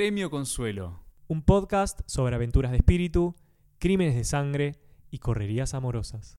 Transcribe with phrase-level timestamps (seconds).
[0.00, 0.98] Premio Consuelo.
[1.28, 3.34] Un podcast sobre aventuras de espíritu,
[3.78, 4.76] crímenes de sangre
[5.10, 6.38] y correrías amorosas.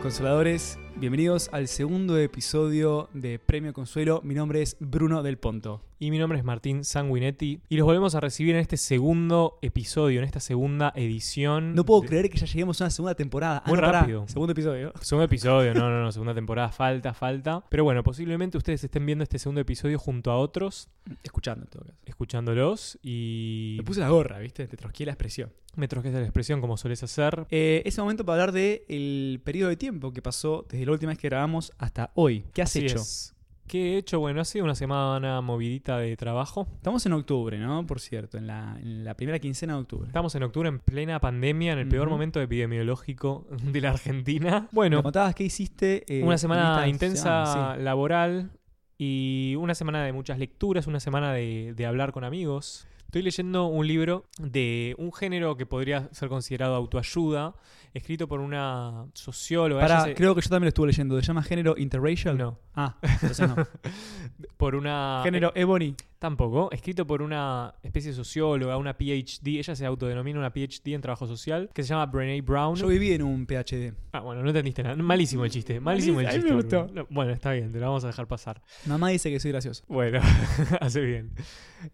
[0.00, 4.22] Consoladores, bienvenidos al segundo episodio de Premio Consuelo.
[4.24, 5.82] Mi nombre es Bruno Del Ponto.
[6.02, 10.18] Y mi nombre es Martín Sanguinetti y los volvemos a recibir en este segundo episodio,
[10.18, 11.76] en esta segunda edición.
[11.76, 13.62] No puedo de- creer que ya lleguemos a una segunda temporada.
[13.64, 14.26] Ah, Muy pará, rápido.
[14.26, 14.92] Segundo episodio.
[15.00, 17.62] Segundo episodio, no, no, no, segunda temporada, falta, falta.
[17.68, 20.88] Pero bueno, posiblemente ustedes estén viendo este segundo episodio junto a otros,
[21.22, 21.98] Escuchando en todo caso.
[22.04, 24.66] escuchándolos y Me puse la gorra, ¿viste?
[24.66, 25.52] Te trosqué la expresión.
[25.76, 27.46] me trosques la expresión como sueles hacer.
[27.48, 30.90] Eh, es el momento para hablar del el periodo de tiempo que pasó desde la
[30.90, 32.44] última vez que grabamos hasta hoy.
[32.54, 32.96] ¿Qué has Así hecho?
[32.98, 33.31] es.
[33.66, 34.20] ¿Qué he hecho?
[34.20, 36.66] Bueno, ha sido una semana movidita de trabajo.
[36.76, 37.86] Estamos en octubre, ¿no?
[37.86, 40.08] Por cierto, en la, en la primera quincena de octubre.
[40.08, 44.62] Estamos en octubre en plena pandemia, en el peor momento epidemiológico de la Argentina.
[44.62, 46.04] Me Bueno, contabas qué hiciste.
[46.06, 47.82] eh, una semana intensa sí.
[47.82, 48.50] laboral
[48.98, 52.86] y una semana de muchas lecturas, una semana de, de hablar con amigos.
[53.06, 57.54] Estoy leyendo un libro de un género que podría ser considerado autoayuda,
[57.94, 59.80] escrito por una socióloga.
[59.82, 61.16] Pará, se- creo que yo también lo estuve leyendo.
[61.20, 62.36] ¿Se llama género interracial?
[62.38, 63.54] No, Ah, entonces no.
[64.56, 65.20] por una...
[65.24, 65.94] género Ebony.
[66.18, 71.00] Tampoco, escrito por una especie de socióloga, una PhD, ella se autodenomina una PhD en
[71.00, 72.76] trabajo social, que se llama Brené Brown.
[72.76, 73.92] Yo viví en un PhD.
[74.12, 74.94] Ah, bueno, no entendiste nada.
[74.94, 76.54] Malísimo el chiste, malísimo el A mí me chiste.
[76.54, 76.84] gustó.
[76.84, 77.02] Bruno.
[77.02, 78.62] No, bueno, está bien, te lo vamos a dejar pasar.
[78.86, 79.82] Mamá dice que soy gracioso.
[79.88, 80.20] Bueno,
[80.80, 81.32] hace bien.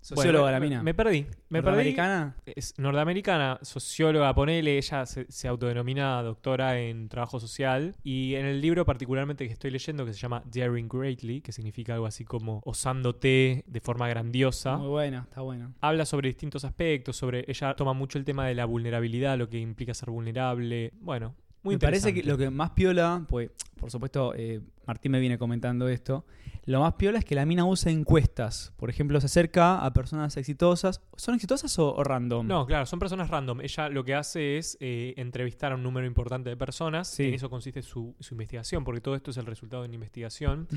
[0.03, 0.83] Socióloga Bueno, la mina.
[0.83, 1.77] Me perdí, me perdí.
[1.79, 2.37] ¿Americana?
[2.45, 8.61] Es norteamericana, socióloga, ponele, ella se, se autodenomina doctora en trabajo social y en el
[8.61, 12.61] libro particularmente que estoy leyendo que se llama Daring Greatly, que significa algo así como
[12.65, 14.77] osándote de forma grandiosa.
[14.77, 15.73] Muy bueno, está bueno.
[15.81, 19.59] habla sobre distintos aspectos, sobre ella toma mucho el tema de la vulnerabilidad, lo que
[19.59, 20.93] implica ser vulnerable.
[21.01, 22.45] Bueno, muy me parece que interesante.
[22.45, 26.25] lo que más piola, pues por supuesto eh, Martín me viene comentando esto,
[26.65, 28.73] lo más piola es que la mina usa encuestas.
[28.77, 31.01] Por ejemplo, se acerca a personas exitosas.
[31.17, 32.47] ¿Son exitosas o, o random?
[32.47, 33.61] No, claro, son personas random.
[33.63, 37.09] Ella lo que hace es eh, entrevistar a un número importante de personas.
[37.09, 37.25] Sí.
[37.25, 40.69] En eso consiste su, su investigación, porque todo esto es el resultado de una investigación.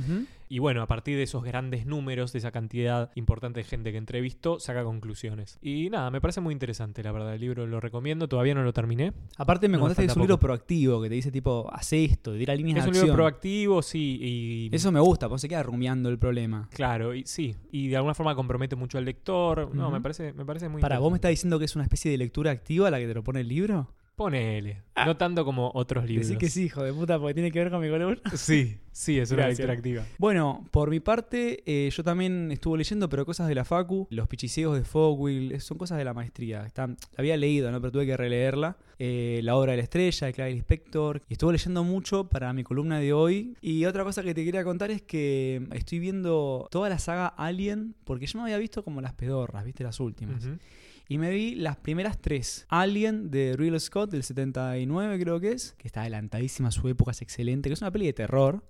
[0.49, 3.97] Y bueno, a partir de esos grandes números, de esa cantidad importante de gente que
[3.97, 5.57] entrevistó, saca conclusiones.
[5.61, 7.33] Y nada, me parece muy interesante, la verdad.
[7.33, 9.13] El libro lo recomiendo, todavía no lo terminé.
[9.37, 12.33] Aparte me No, contaste que es un libro proactivo, que te dice tipo, haz esto,
[12.37, 13.05] tira líneas Es de un acción.
[13.07, 14.69] libro proactivo, sí, y...
[14.71, 16.67] Eso me gusta, pues se queda rumiando el problema.
[16.71, 19.73] Claro, y sí, y de alguna forma compromete mucho al lector.
[19.73, 22.11] No, me parece, me parece muy Para, ¿vos me estás diciendo que es una especie
[22.11, 23.89] de lectura activa la que te lo pone el libro?
[24.21, 24.83] Ponele.
[24.93, 25.05] Ah.
[25.05, 26.27] No tanto como otros libros.
[26.27, 28.21] Decí que sí, hijo de puta, porque tiene que ver con mi columna.
[28.35, 30.03] Sí, sí, es una lectura activa.
[30.19, 34.27] Bueno, por mi parte, eh, yo también estuve leyendo, pero cosas de la Facu, los
[34.27, 36.67] pichiseos de Fogwill, son cosas de la maestría.
[36.67, 37.81] Están, la había leído, ¿no?
[37.81, 38.77] pero tuve que releerla.
[38.99, 41.23] Eh, la obra de la estrella, de Clarice Spector.
[41.27, 43.57] Y estuve leyendo mucho para mi columna de hoy.
[43.59, 47.95] Y otra cosa que te quería contar es que estoy viendo toda la saga Alien,
[48.03, 49.83] porque yo me había visto como las pedorras, ¿viste?
[49.83, 50.47] Las últimas.
[51.11, 52.65] Y me vi las primeras tres.
[52.69, 57.11] Alien de Ridley Scott del 79 creo que es, que está adelantadísima a su época,
[57.11, 58.63] es excelente, que es una peli de terror.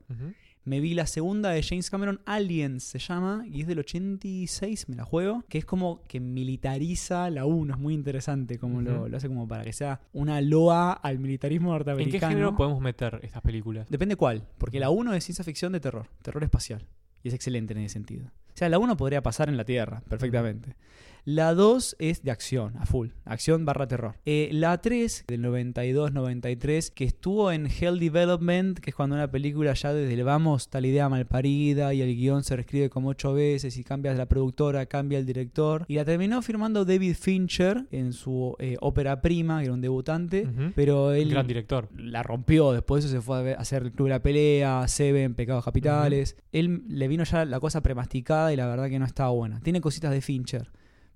[0.64, 4.96] Me vi la segunda de James Cameron, Aliens se llama, y es del 86, me
[4.96, 9.18] la juego, que es como que militariza la 1, es muy interesante como lo, lo
[9.18, 12.20] hace como para que sea una loa al militarismo ¿En norteamericano.
[12.22, 13.88] qué género podemos meter estas películas?
[13.88, 16.88] Depende cuál, porque la 1 es ciencia ficción de terror, terror espacial,
[17.22, 18.26] y es excelente en ese sentido.
[18.26, 20.76] O sea, la 1 podría pasar en la Tierra, perfectamente.
[21.24, 23.10] La 2 es de acción, a full.
[23.26, 24.16] Acción barra terror.
[24.26, 29.74] Eh, la 3, del 92-93, que estuvo en Hell Development, que es cuando una película
[29.74, 33.34] ya desde el vamos la idea mal parida y el guion se reescribe como ocho
[33.34, 35.86] veces y cambia la productora, cambia el director.
[35.88, 40.48] Y la terminó firmando David Fincher en su eh, ópera prima, que era un debutante.
[40.76, 41.90] Pero él Gran director.
[41.96, 42.72] la rompió.
[42.72, 46.36] Después de eso se fue a hacer el Club de la Pelea, Seven, Pecados Capitales.
[46.52, 49.60] Él le vino ya la cosa premasticada y la verdad que no estaba buena.
[49.62, 50.72] Tiene cositas de Fincher,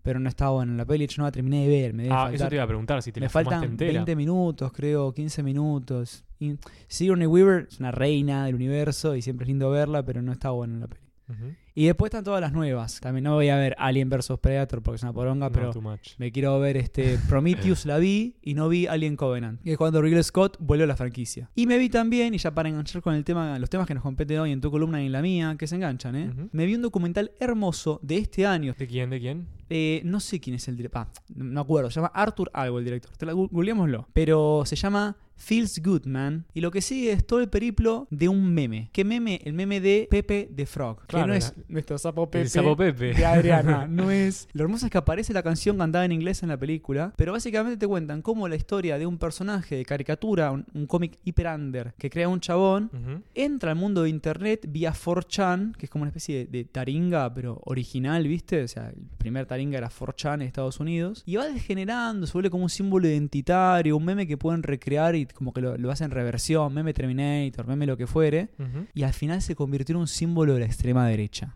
[0.06, 0.74] pero no estaba buena.
[0.76, 1.94] La peli yo no la terminé de ver.
[1.96, 3.92] Me Ah, eso faltar- te iba a preguntar si te la faltan entera.
[3.92, 6.24] 20 minutos, creo, 15 minutos.
[6.40, 6.58] Y
[6.88, 10.52] Sigourney Weaver es una reina del universo y siempre es lindo verla, pero no está
[10.52, 11.02] buena en la peli.
[11.28, 11.56] Ujú.
[11.78, 13.02] Y después están todas las nuevas.
[13.02, 15.74] También no voy a ver Alien vs Predator porque es una poronga, No, pero
[16.18, 20.02] me quiero ver este Prometheus, la vi y no vi Alien Covenant, que es cuando
[20.02, 21.50] Ridley Scott vuelve a la franquicia.
[21.54, 24.04] Y me vi también, y ya para enganchar con el tema, los temas que nos
[24.04, 26.34] competen hoy en tu columna y en la mía, que se enganchan, ¿eh?
[26.54, 28.74] Me vi un documental hermoso de este año.
[28.78, 29.10] ¿De quién?
[29.10, 29.48] ¿De quién?
[29.70, 31.08] Eh, no sé quién es el director.
[31.34, 31.90] no me acuerdo.
[31.90, 33.16] Se llama Arthur algo el director.
[33.18, 34.08] Te la googleémoslo.
[34.14, 36.46] Pero se llama Feels Good Man.
[36.54, 38.90] Y lo que sigue es todo el periplo de un meme.
[38.94, 39.42] ¿Qué meme?
[39.44, 41.02] El meme de Pepe the Frog.
[41.02, 42.44] que Claro, no es nuestro sapo Pepe.
[42.44, 43.14] El sapo Pepe.
[43.14, 43.88] de Adriana.
[43.96, 44.48] No es.
[44.54, 47.78] Lo hermoso es que aparece la canción cantada en inglés en la película, pero básicamente
[47.78, 51.94] te cuentan cómo la historia de un personaje de caricatura, un, un cómic hiper under
[51.98, 52.92] que crea un chabón,
[53.34, 57.34] entra al mundo de internet vía 4chan, que es como una especie de, de taringa,
[57.34, 58.64] pero original, ¿viste?
[58.64, 61.24] O sea, el primer taringa era 4chan en Estados Unidos.
[61.26, 65.26] Y va degenerando, se vuelve como un símbolo identitario, un meme que pueden recrear y
[65.26, 68.50] como que lo, lo hacen reversión, meme Terminator, meme lo que fuere.
[68.94, 71.55] Y al final se convirtió en un símbolo de la extrema derecha.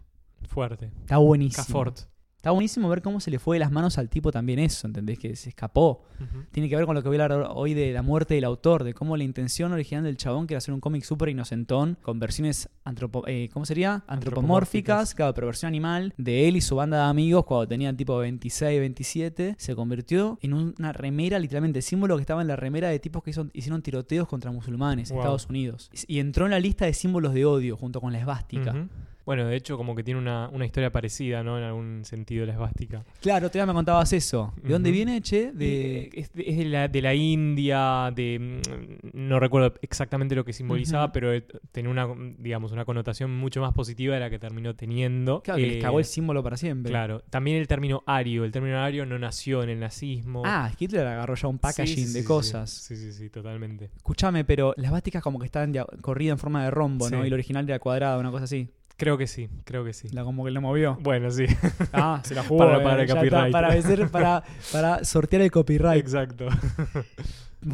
[0.50, 0.92] Fuerte.
[1.02, 1.66] Está buenísimo.
[1.66, 2.00] Cafort.
[2.36, 5.20] Está buenísimo ver cómo se le fue de las manos al tipo también eso, ¿entendés?
[5.20, 6.06] Que se escapó.
[6.52, 8.86] Tiene que ver con lo que voy a hablar hoy de la muerte del autor,
[8.86, 12.18] de cómo la intención original del chabón que era hacer un cómic súper inocentón, con
[12.18, 14.06] versiones antropo eh, ¿cómo sería?
[14.08, 18.18] Antropomórficas, claro, pero versión animal, de él y su banda de amigos cuando tenían tipo
[18.18, 23.00] 26, 27, se convirtió en una remera, literalmente, símbolo que estaba en la remera de
[23.00, 25.24] tipos que hizo- hicieron tiroteos contra musulmanes en Wow.
[25.24, 25.90] Estados Unidos.
[26.08, 28.88] Y entró en la lista de símbolos de odio junto con la esvástica.
[29.26, 31.58] Bueno, de hecho, como que tiene una, una historia parecida, ¿no?
[31.58, 33.04] En algún sentido, la esvástica.
[33.22, 34.54] Claro, día me contabas eso.
[34.64, 35.52] ¿De dónde viene, che?
[35.52, 40.44] De, es de, es de la, de la India, de mm, no recuerdo exactamente lo
[40.46, 42.08] que simbolizaba, pero eh, tenía una,
[42.38, 45.42] digamos, una connotación mucho más positiva de la que terminó teniendo.
[45.42, 46.90] Claro, que les Eh, cagó el símbolo para siempre.
[46.92, 48.46] Claro, también el término ario.
[48.46, 50.42] El término ario no nació en el nazismo.
[50.46, 52.70] Ah, Hitler agarró ya un packaging sí, sí, de sí, cosas.
[52.72, 53.92] Sí, sí, sí, totalmente.
[53.96, 57.24] Escúchame, pero las vásticas como que están corridas en forma de rombo, ¿no?
[57.24, 58.70] Y el original era cuadrada, una cosa así.
[59.00, 60.10] Creo que sí, creo que sí.
[60.10, 60.98] La como que lo movió.
[61.02, 61.46] Bueno, sí.
[61.94, 62.60] Ah, se la jugó.
[62.60, 63.52] Para- eh, para el copyright.
[63.52, 66.00] para, vencer- para, para sortear el copyright.
[66.00, 66.48] Exacto.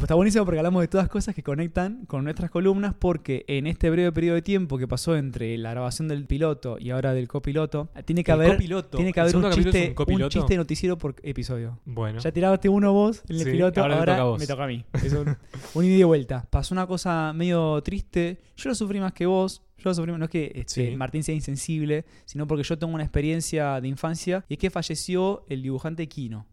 [0.02, 3.88] Está buenísimo porque hablamos de todas cosas que conectan con nuestras columnas porque en este
[3.88, 7.88] breve periodo de tiempo que pasó entre la grabación del piloto y ahora del copiloto,
[8.04, 8.96] tiene que El haber, copiloto.
[8.98, 11.78] tiene que ¿El haber un chiste, un chiste noticiero por episodio.
[11.84, 12.18] Bueno.
[12.18, 14.38] Ya tiraste uno vos en el Sí, piloto, ahora ahora, te toca a vos.
[14.40, 14.84] me toca a mí.
[15.04, 15.36] Es un,
[15.74, 16.46] un ida y vuelta.
[16.50, 18.40] Pasó una cosa medio triste.
[18.56, 19.62] Yo lo sufrí más que vos.
[19.78, 20.12] Yo lo sufrí.
[20.12, 20.96] No es que este, Sí.
[20.96, 25.44] Martín sea insensible, sino porque yo tengo una experiencia de infancia y es que falleció
[25.48, 26.46] el dibujante Kino.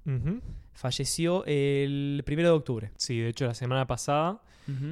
[0.73, 2.91] Falleció el primero de octubre.
[2.97, 4.41] Sí, de hecho la semana pasada.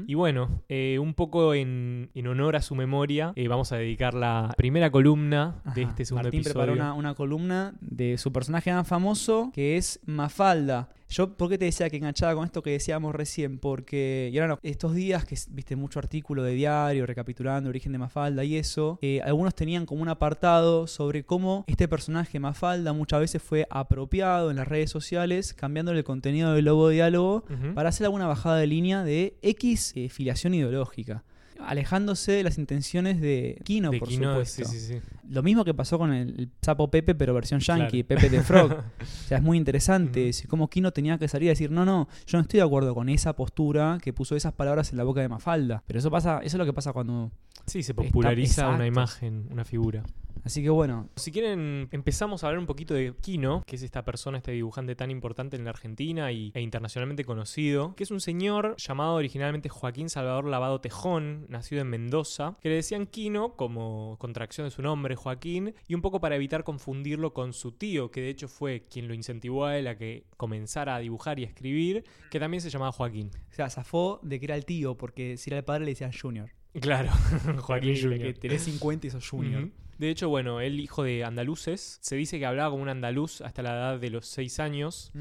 [0.05, 4.13] Y bueno, eh, un poco en, en honor a su memoria, eh, vamos a dedicar
[4.13, 6.53] la primera columna de este segundo Martín episodio.
[6.65, 10.89] preparó una, una columna de su personaje más famoso, que es Mafalda.
[11.11, 13.59] Yo, ¿por qué te decía que enganchada con esto que decíamos recién?
[13.59, 17.91] Porque, y ahora no, estos días que viste mucho artículo de diario recapitulando el origen
[17.91, 22.93] de Mafalda y eso, eh, algunos tenían como un apartado sobre cómo este personaje Mafalda
[22.93, 27.43] muchas veces fue apropiado en las redes sociales, cambiándole el contenido del logo de diálogo
[27.75, 31.25] para hacer alguna bajada de línea de X eh, filiación ideológica.
[31.65, 34.65] Alejándose de las intenciones de Kino, de por Kino, supuesto.
[34.65, 35.01] sí, sí, sí.
[35.29, 38.21] Lo mismo que pasó con el, el sapo Pepe, pero versión yankee, Claro.
[38.21, 38.71] Pepe de Frog.
[39.01, 40.29] o sea, es muy interesante.
[40.29, 42.93] Es Cómo Kino tenía que salir a decir, no, no, yo no estoy de acuerdo
[42.93, 45.83] con esa postura que puso esas palabras en la boca de Mafalda.
[45.87, 47.31] Pero eso pasa, eso es lo que pasa cuando.
[47.65, 50.03] Sí, se populariza una imagen, una figura.
[50.43, 54.03] Así que bueno, Si quieren, empezamos a hablar un poquito de Kino, que es esta
[54.03, 58.19] persona, este dibujante tan importante en la Argentina y, e internacionalmente conocido, que es un
[58.19, 64.17] señor llamado originalmente Joaquín Salvador Lavado Tejón, nacido en Mendoza, que le decían Kino como
[64.19, 68.21] contracción de su nombre, Joaquín, y un poco para evitar confundirlo con su tío, que
[68.21, 71.47] de hecho fue quien lo incentivó a él a que comenzara a dibujar y a
[71.47, 73.31] escribir, que también se llamaba Joaquín.
[73.51, 76.11] o sea, zafó de que era el tío, porque si era el padre le decían
[76.11, 76.49] Junior.
[76.79, 77.11] Claro,
[77.59, 78.33] Joaquín Junior.
[78.33, 79.69] Que tenés 50 y sos Junior.
[80.01, 83.61] De hecho, bueno, él hijo de andaluces, se dice que hablaba como un andaluz hasta
[83.61, 85.11] la edad de los seis años.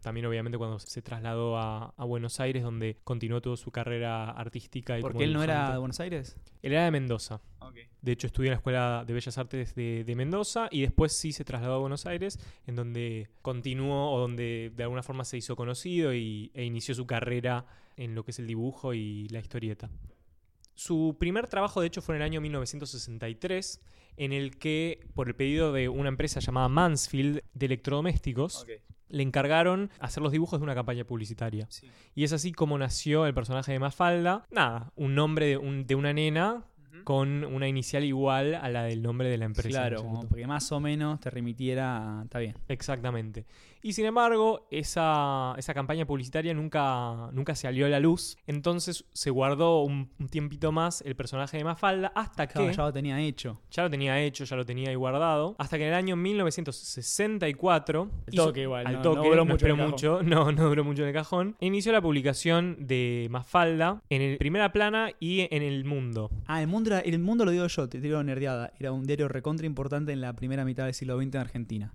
[0.00, 4.98] También obviamente cuando se trasladó a, a Buenos Aires, donde continuó toda su carrera artística.
[4.98, 6.38] Y Porque él no era de Buenos Aires.
[6.62, 7.42] Él era de Mendoza.
[8.00, 11.32] De hecho, estudió en la Escuela de Bellas Artes de, de Mendoza y después sí
[11.32, 15.54] se trasladó a Buenos Aires, en donde continuó o donde de alguna forma se hizo
[15.54, 17.66] conocido y, e inició su carrera
[17.98, 19.90] en lo que es el dibujo y la historieta.
[20.82, 23.82] Su primer trabajo, de hecho, fue en el año 1963,
[24.16, 28.64] en el que, por el pedido de una empresa llamada Mansfield de electrodomésticos,
[29.08, 31.68] le encargaron hacer los dibujos de una campaña publicitaria.
[32.14, 34.46] Y es así como nació el personaje de Mafalda.
[34.50, 36.64] Nada, un nombre de, un- de una nena
[37.04, 39.68] con una inicial igual a la del nombre de la empresa.
[39.68, 42.20] ¿no Claro, porque más o menos te remitiera.
[42.20, 42.54] a- Está bien.
[42.68, 43.44] Exactamente.
[43.82, 48.36] Y sin embargo, esa, esa campaña publicitaria nunca, nunca salió a la luz.
[48.46, 52.92] Entonces se guardó un, un tiempito más el personaje de Mafalda hasta que ya lo
[52.92, 53.60] tenía hecho.
[53.70, 55.54] ya lo tenía hecho, ya lo tenía ahí guardado.
[55.58, 58.02] Hasta que en el año 1964.
[58.02, 60.22] Al hizo- toque igual, Al no- toque, no duró no mucho en esperó el mucho.
[60.30, 61.56] No, no duró mucho en el cajón.
[61.60, 66.30] Inició la publicación de Mafalda en el primera plana y en el mundo.
[66.46, 69.28] Ah, el mundo era, el mundo lo digo yo, te digo nerdeada, era un diario
[69.28, 71.92] recontra importante en la primera mitad del siglo XX en Argentina.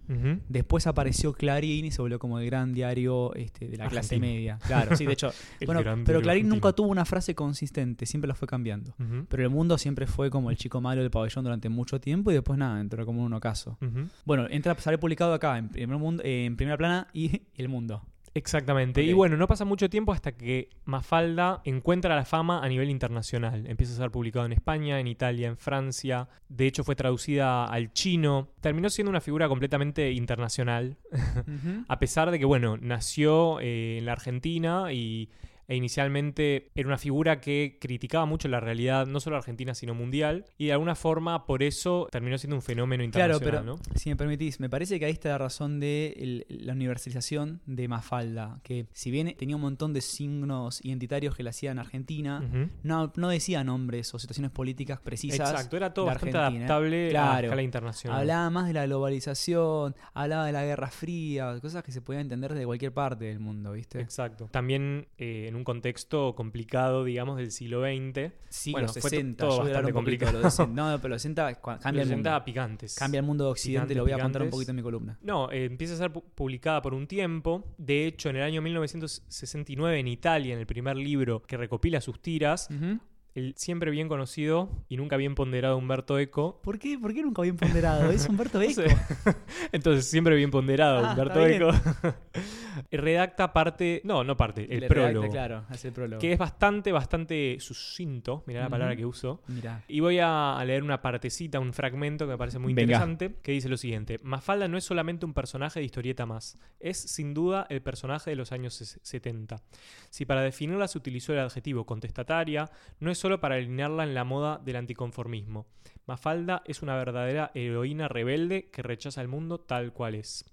[0.50, 4.60] Después apareció Clarín y se volvió como el gran diario este, de la clase media.
[4.66, 5.32] Claro, sí, de hecho.
[5.66, 8.94] Bueno, pero Clarín nunca tuvo una frase consistente, siempre la fue cambiando.
[9.28, 12.36] Pero el mundo siempre fue como el chico malo del pabellón durante mucho tiempo y
[12.36, 13.78] después nada, entró como un ocaso.
[14.24, 18.04] Bueno, entra, sale publicado acá en, primer mundo, eh, en primera plana y El Mundo.
[18.36, 19.02] Exactamente.
[19.02, 23.66] Y bueno, no pasa mucho tiempo hasta que Mafalda encuentra la fama a nivel internacional.
[23.66, 26.28] Empieza a ser publicado en España, en Italia, en Francia.
[26.50, 28.50] De hecho, fue traducida al chino.
[28.60, 30.98] Terminó siendo una figura completamente internacional.
[31.88, 35.30] A pesar de que, bueno, nació eh, en la Argentina y,
[35.68, 40.46] e inicialmente era una figura que criticaba mucho la realidad, no solo argentina, sino mundial.
[40.58, 43.98] Y de alguna forma, por eso terminó siendo un fenómeno Claro, internacional, pero ¿no?
[44.00, 47.88] si me permitís, me parece que ahí está la razón de el- la universalización de
[47.88, 52.42] Mafalda, que si bien tenía un montón de signos identitarios que la hacían Argentina,
[52.84, 55.52] no, no decía nombres o situaciones políticas precisas.
[55.52, 56.66] Exacto, era todo bastante Argentina.
[56.66, 57.48] adaptable a Claro.
[57.48, 58.20] escala internacional.
[58.20, 62.54] Hablaba más de la globalización, hablaba de la Guerra Fría, cosas que se podían entender
[62.54, 64.00] de cualquier parte del mundo, ¿viste?
[64.00, 64.48] Exacto.
[64.52, 68.32] También eh, en un contexto complicado, digamos, del siglo XX.
[68.50, 70.40] Siglo Bueno, fue to- 60, todo yo voy a hablar bastante complicado.
[70.42, 70.74] los 60.
[70.92, 72.30] No, pero los 60 cua- cambia el Los mundo.
[72.30, 72.96] 60 picantes.
[72.96, 75.18] Cambia el mundo de Occidente, Picantes, lo voy a contar un poquito en mi columna.
[75.22, 77.64] No, eh, empieza a ser pu- publicada por un tiempo.
[77.78, 82.20] De hecho, en el año 1969 en Italia, en el primer libro que recopila sus
[82.22, 83.00] tiras, Ujú.
[83.36, 86.60] El siempre bien conocido y nunca bien ponderado Humberto Eco.
[86.64, 86.98] ¿Por qué?
[86.98, 88.10] ¿Por qué nunca bien ponderado?
[88.10, 88.82] Es Humberto No Eco.
[88.82, 88.88] sé.
[89.72, 91.46] Entonces, siempre bien ponderado Ah, Humberto.
[91.46, 91.72] Eco.
[92.92, 95.22] redacta parte, no, no parte, el Le prólogo.
[95.24, 96.20] redacta, claro, hace el prólogo.
[96.22, 98.44] Que es bastante, bastante sucinto.
[98.48, 99.42] Mirá la palabra que uso.
[99.48, 99.84] Mira.
[99.88, 102.94] Y voy a leer una partecita, un fragmento que me parece muy Venga.
[102.94, 104.20] interesante, que dice lo siguiente.
[104.24, 108.36] Mafalda no es solamente un personaje de historieta más, es sin duda el personaje de
[108.36, 109.62] los años ses- 70.
[110.10, 114.24] Si para definirla se utilizó el adjetivo contestataria, no es solo para alinearla en la
[114.24, 115.66] moda del anticonformismo.
[116.06, 120.46] Mafalda es una verdadera heroína rebelde que rechaza el mundo tal cual es.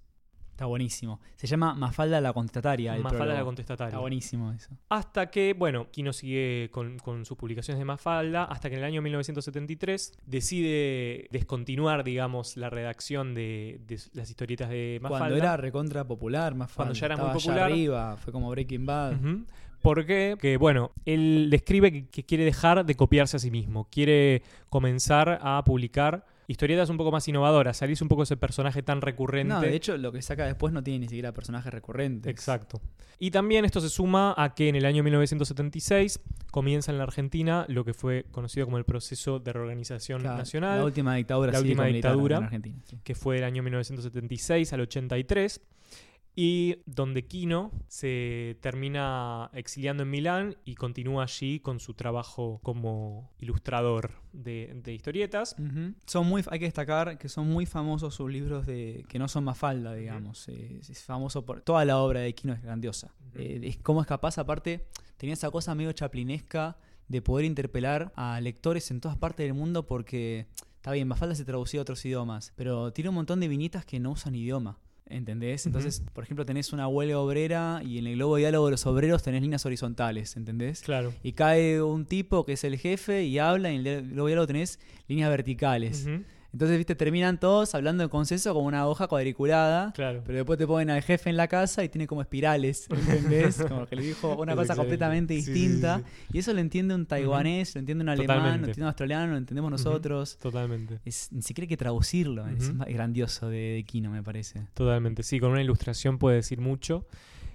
[0.52, 1.20] Está buenísimo.
[1.36, 2.96] Se llama Mafalda la contestataria.
[2.96, 3.88] el Mafalda la contestataria.
[3.90, 4.70] Está buenísimo eso.
[4.88, 8.86] Hasta que, bueno, Kino sigue con, con sus publicaciones de Mafalda, hasta que en el
[8.86, 15.26] año 1973 decide descontinuar, digamos, la redacción de, de las historietas de Mafalda.
[15.26, 16.76] Cuando era recontra popular, Mafalda.
[16.76, 17.70] Cuando ya era muy Estaba popular.
[17.70, 19.16] arriba, fue como Breaking Bad.
[19.16, 19.44] Ujú.
[19.44, 19.71] ¿Por
[20.06, 20.36] qué?
[20.40, 25.62] Que, bueno, él describe que, quiere dejar de copiarse a sí mismo, quiere comenzar a
[25.64, 29.54] publicar historietas un poco más innovadoras, salirse un poco de ese personaje tan recurrente.
[29.54, 32.30] No, de hecho, lo que saca después no tiene ni siquiera personajes recurrentes.
[32.30, 32.80] Exacto.
[33.18, 36.20] Y también esto se suma a que en el año 1976
[36.50, 40.78] comienza en la Argentina lo que fue conocido como el proceso de reorganización Claro, nacional,
[40.80, 42.38] La última dictadura La última dictadura.
[42.38, 42.76] en Argentina.
[42.84, 42.98] sí.
[43.04, 45.60] que fue del año 1976 al 83,
[46.34, 53.30] y donde Kino se termina exiliando en Milán y continúa allí con su trabajo como
[53.38, 55.56] ilustrador de, de historietas.
[56.06, 59.44] Son muy, hay que destacar que son muy famosos sus libros de que no son
[59.44, 60.48] Mafalda, digamos.
[60.48, 63.14] Es, es famoso por toda la obra de Kino es grandiosa.
[63.34, 64.86] Eh, es cómo es capaz, aparte,
[65.18, 69.86] tenía esa cosa medio chaplinesca de poder interpelar a lectores en todas partes del mundo
[69.86, 70.46] porque
[70.76, 74.00] está bien, Mafalda se traducía a otros idiomas, pero tiene un montón de vinitas que
[74.00, 74.78] no usan idioma.
[75.12, 75.66] ¿Entendés?
[75.66, 78.86] Entonces, por ejemplo, tenés una huelga obrera y en el globo de diálogo de los
[78.86, 80.80] obreros tenés líneas horizontales, ¿entendés?
[80.80, 81.12] Claro.
[81.22, 84.30] Y cae un tipo que es el jefe y habla y en el globo de
[84.30, 86.06] diálogo tenés líneas verticales.
[86.52, 89.92] Entonces, viste, terminan todos hablando en consenso como una hoja cuadriculada.
[89.92, 90.22] Claro.
[90.26, 93.56] Pero después te ponen al jefe en la casa y tiene como espirales, ¿entendés?
[93.66, 94.76] Como que le dijo una Es cosa excelente.
[94.76, 95.98] completamente Sí, sí, distinta.
[95.98, 96.04] sí,
[96.34, 98.58] Y eso lo entiende un taiwanés, lo entiende un alemán, Totalmente.
[98.60, 100.36] lo entiende un australiano, lo entendemos nosotros.
[100.38, 101.00] Totalmente.
[101.06, 102.46] Es, ni siquiera hay que traducirlo.
[102.48, 104.60] Es grandioso de, de Kino, me parece.
[104.74, 107.06] Totalmente, sí, con una ilustración puede decir mucho.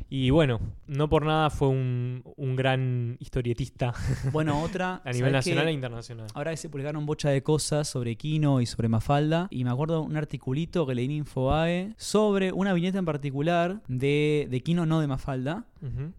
[0.09, 3.93] Y bueno, no por nada fue un, un gran historietista
[4.31, 5.01] Bueno, otra.
[5.03, 6.27] a nivel nacional e internacional.
[6.33, 9.47] Ahora se publicaron bocha de cosas sobre Kino y sobre Mafalda.
[9.49, 14.47] Y me acuerdo un articulito que leí en Infobae sobre una viñeta en particular de,
[14.49, 15.65] de Kino, no de Mafalda.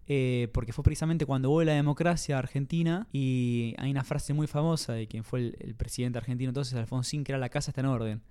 [0.07, 3.07] Eh, porque fue precisamente cuando hubo la democracia a Argentina.
[3.13, 7.25] Y hay una frase muy famosa de quien fue el, el presidente argentino entonces, Alfonsín,
[7.25, 8.23] que era la casa está en orden.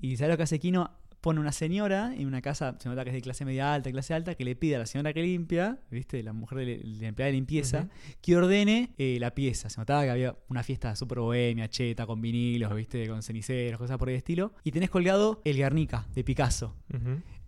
[0.00, 0.90] Y ¿sabes lo que hace Kino?
[1.26, 4.14] Pone una señora en una casa, se nota que es de clase media alta, clase
[4.14, 6.22] alta, que le pide a la señora que limpia, ¿viste?
[6.22, 7.88] La mujer de, la empleada de limpieza,
[8.22, 9.68] que ordene eh, la pieza.
[9.68, 13.08] Se notaba que había una fiesta súper bohemia, cheta, con vinilos, ¿viste?
[13.08, 14.52] Con ceniceros, cosas por el estilo.
[14.62, 16.76] Y tenés colgado el Guernica de Picasso.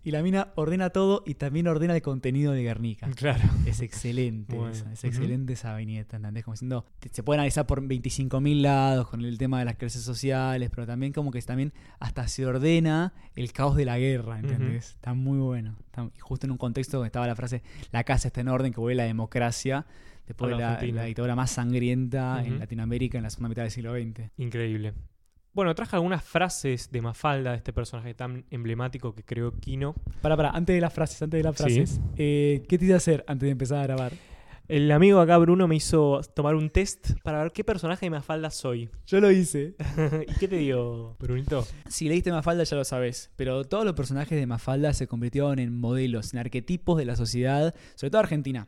[0.09, 3.07] Y la mina ordena todo y también ordena el contenido de Guernica.
[3.15, 3.43] Claro.
[3.67, 6.43] Es excelente, Bueno, esa, es excelente esa viñeta, ¿entendés?
[6.43, 10.71] Como diciendo, se puede analizar por 25.000 lados con el tema de las clases sociales,
[10.73, 14.93] pero también como que también hasta se ordena el caos de la guerra, ¿entendés?
[14.95, 15.75] Está muy bueno.
[15.85, 17.61] Está- justo en un contexto donde estaba la frase,
[17.91, 19.85] la casa está en orden, que vuelve la democracia,
[20.25, 22.57] después de la dictadura más sangrienta en.
[22.57, 24.31] Latinoamérica en la segunda mitad del siglo XX.
[24.39, 24.93] Increíble.
[25.53, 29.95] Bueno, traje algunas frases de Mafalda, de este personaje tan emblemático que creó Kino.
[30.21, 31.63] Para, para, antes de las frases, antes de las Sí.
[31.63, 34.13] frases, eh, ¿qué te a hacer antes de empezar a grabar?
[34.67, 38.51] El amigo acá, Bruno, me hizo tomar un test para ver qué personaje de Mafalda
[38.51, 38.87] soy.
[39.07, 39.75] Yo lo hice.
[40.27, 41.65] ¿Y qué te dio, Brunito?
[41.87, 45.75] Si leíste Mafalda ya lo sabes, pero todos los personajes de Mafalda se convirtieron en
[45.75, 48.67] modelos, en arquetipos de la sociedad, sobre todo argentina.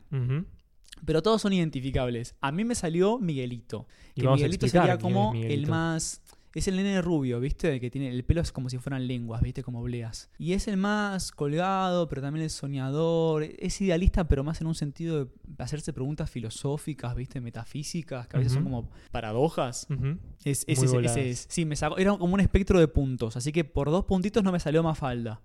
[1.06, 2.34] Pero todos son identificables.
[2.40, 3.86] A mí me salió Miguelito.
[4.16, 6.20] Y Que Miguelito sería como el más.
[6.54, 7.80] Es el nene rubio, ¿viste?
[7.80, 9.62] Que tiene el pelo es como si fueran lenguas, ¿viste?
[9.62, 10.30] Como bleas.
[10.38, 13.44] Y es el más colgado, pero también el soñador.
[13.58, 17.40] Es idealista, pero más en un sentido de hacerse preguntas filosóficas, ¿viste?
[17.40, 19.86] Metafísicas, que a veces son como paradojas.
[20.44, 21.46] Es, ese, ese es.
[21.48, 21.98] Sí, me sacó.
[21.98, 23.36] Era como un espectro de puntos.
[23.36, 25.40] Así que por dos puntitos no me salió más falda.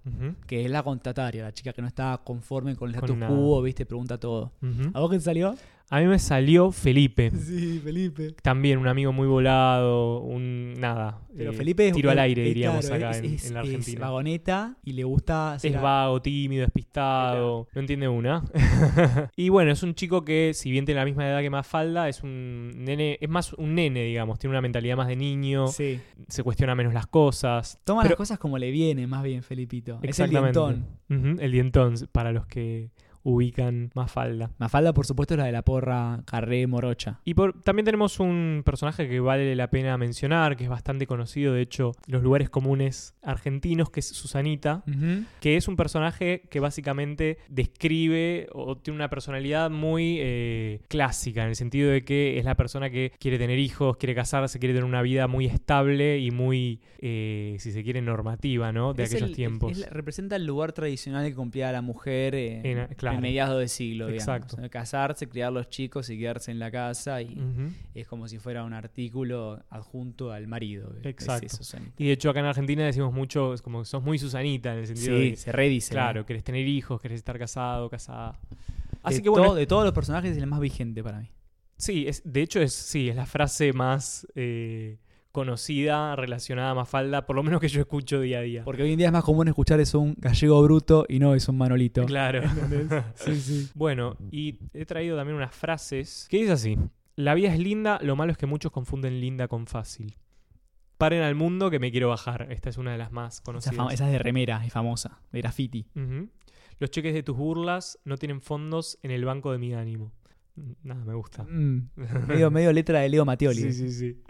[0.46, 3.34] Que es la contataria, la chica que no está conforme con el status nada.
[3.34, 3.86] quo, ¿viste?
[3.86, 4.52] Pregunta todo.
[4.94, 5.56] ¿A vos qué te salió?
[5.90, 7.32] A mí me salió Felipe.
[7.32, 8.34] Sí, Felipe.
[8.44, 11.22] También un amigo muy volado, un nada.
[11.36, 13.48] Pero eh, Felipe es tiro al es- aire, es diríamos claro, acá es- en, es-
[13.48, 14.00] en la Es Argentina.
[14.02, 15.58] vagoneta y le gusta.
[15.60, 18.44] ser Es vago, tímido, despistado, no entiende una.
[19.38, 22.22] y bueno, es un chico que, si bien tiene la misma edad que Mafalda, es
[22.22, 26.02] un nene, es más un nene, digamos, tiene una mentalidad más de niño, Sí.
[26.28, 27.80] se cuestiona menos las cosas.
[27.86, 30.00] Toma Pero- las cosas como le viene, más bien, Felipito.
[30.02, 30.86] Es el dientón.
[31.10, 32.90] El dientón, para los que
[33.30, 34.52] ubican Mafalda.
[34.58, 37.20] Mafalda, por supuesto, es la de la porra Carré Morocha.
[37.26, 41.54] Y por- también tenemos un personaje que vale la pena mencionar, que es bastante conocido,
[41.54, 44.84] de hecho, los lugares comunes argentinos, que es Susanita,
[45.42, 51.50] que es un personaje que básicamente describe o tiene una personalidad muy eh, clásica, en
[51.50, 54.86] el sentido de que es la persona que quiere tener hijos, quiere casarse, quiere tener
[54.88, 58.94] una vida muy estable y muy, eh, si se quiere, normativa, ¿no?
[58.94, 59.72] De Es aquellos el- tiempos.
[59.78, 63.22] es representa el lugar tradicional que cumplía la mujer en, En- claro.
[63.28, 64.24] mediados de siglo, digamos.
[64.28, 64.70] Exacto.
[64.70, 67.22] Casarse, criar los chicos y quedarse en la casa.
[67.22, 67.38] Y
[67.96, 70.94] es como si fuera un artículo adjunto al marido.
[71.04, 71.58] Exacto.
[71.98, 74.80] Y de hecho acá en Argentina decimos mucho, es como que sos muy Susanita, en
[74.80, 75.92] el sentido de Sí, que, se redice.
[75.92, 78.40] claro, querés tener hijos, querés estar casado, casada.
[79.04, 81.30] Así de que bueno, to- de todos los personajes es el más vigente para mí.
[81.78, 84.98] Sí, es, de hecho es, sí, es la frase más eh,
[85.32, 88.64] conocida relacionada a Mafalda, por lo menos que yo escucho día a día.
[88.64, 91.48] Porque hoy en día es más común escuchar es un gallego bruto y no es
[91.48, 92.06] un manolito.
[92.06, 92.42] Claro.
[93.16, 93.70] Sí, sí.
[93.74, 96.78] bueno, y he traído también unas frases que dice así.
[97.16, 100.16] La vida es linda, lo malo es que muchos confunden linda con fácil.
[100.98, 102.48] Paren al mundo que me quiero bajar.
[102.52, 103.94] Esta es una de las más conocidas.
[103.94, 105.88] esa es de remera, es famosa, de graffiti.
[106.80, 110.14] Los cheques de tus burlas no tienen fondos en el banco de mi ánimo.
[110.84, 111.44] Nada, me gusta.
[111.44, 111.90] Mm,
[112.28, 113.62] medio, medio letra de Leo Mattioli.
[113.62, 114.22] Sí, sí, sí.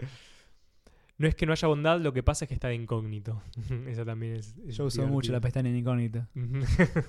[1.18, 3.42] No es que no haya bondad, lo que pasa es que está de incógnito.
[3.88, 4.56] Esa también es.
[4.66, 6.26] es Yo uso mucho la pestaña en incógnito.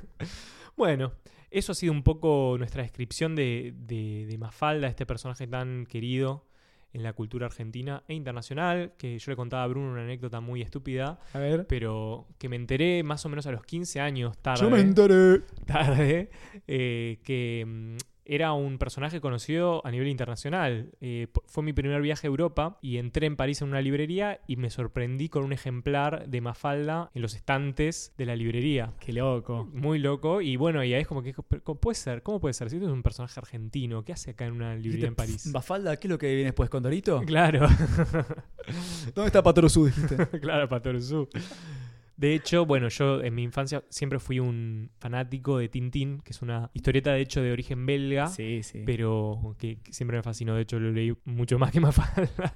[0.78, 1.12] Bueno,
[1.52, 6.45] eso ha sido un poco nuestra descripción de, de, de Mafalda, este personaje tan querido
[6.93, 10.62] en la cultura argentina e internacional, que yo le contaba a Bruno una anécdota muy
[10.62, 11.67] estúpida, A ver.
[11.67, 15.41] pero que me enteré más o menos a los 15 años tarde Yo me enteré.
[15.67, 16.30] tarde
[16.65, 17.98] eh, que mm,
[18.29, 20.91] era un personaje conocido a nivel internacional.
[21.01, 24.55] Eh, fue mi primer viaje a Europa y entré en París en una librería y
[24.55, 28.93] me sorprendí con un ejemplar de Mafalda en los estantes de la librería.
[28.99, 29.67] Qué loco.
[29.73, 32.69] Muy loco y bueno, y ahí es como que ¿cómo puede ser, ¿cómo puede ser?
[32.69, 35.51] Si esto es un personaje argentino, ¿qué hace acá en una librería en París?
[35.51, 36.69] Bafalda, ¿qué es lo que viene después?
[36.69, 37.23] ¿Con Dorito?
[37.29, 37.67] Claro,
[39.15, 40.39] ¿Dónde está Patoruzú, dijiste?
[40.39, 41.27] claro, Patoruzú.
[42.19, 46.41] De hecho, bueno, yo en mi infancia siempre fui un fanático de Tintín, que es
[46.41, 48.27] una historieta de hecho de origen belga.
[48.27, 48.84] sí, sí.
[48.86, 50.53] pero que, que siempre me fascinó.
[50.53, 52.55] De hecho, lo leí mucho más que Mafalda.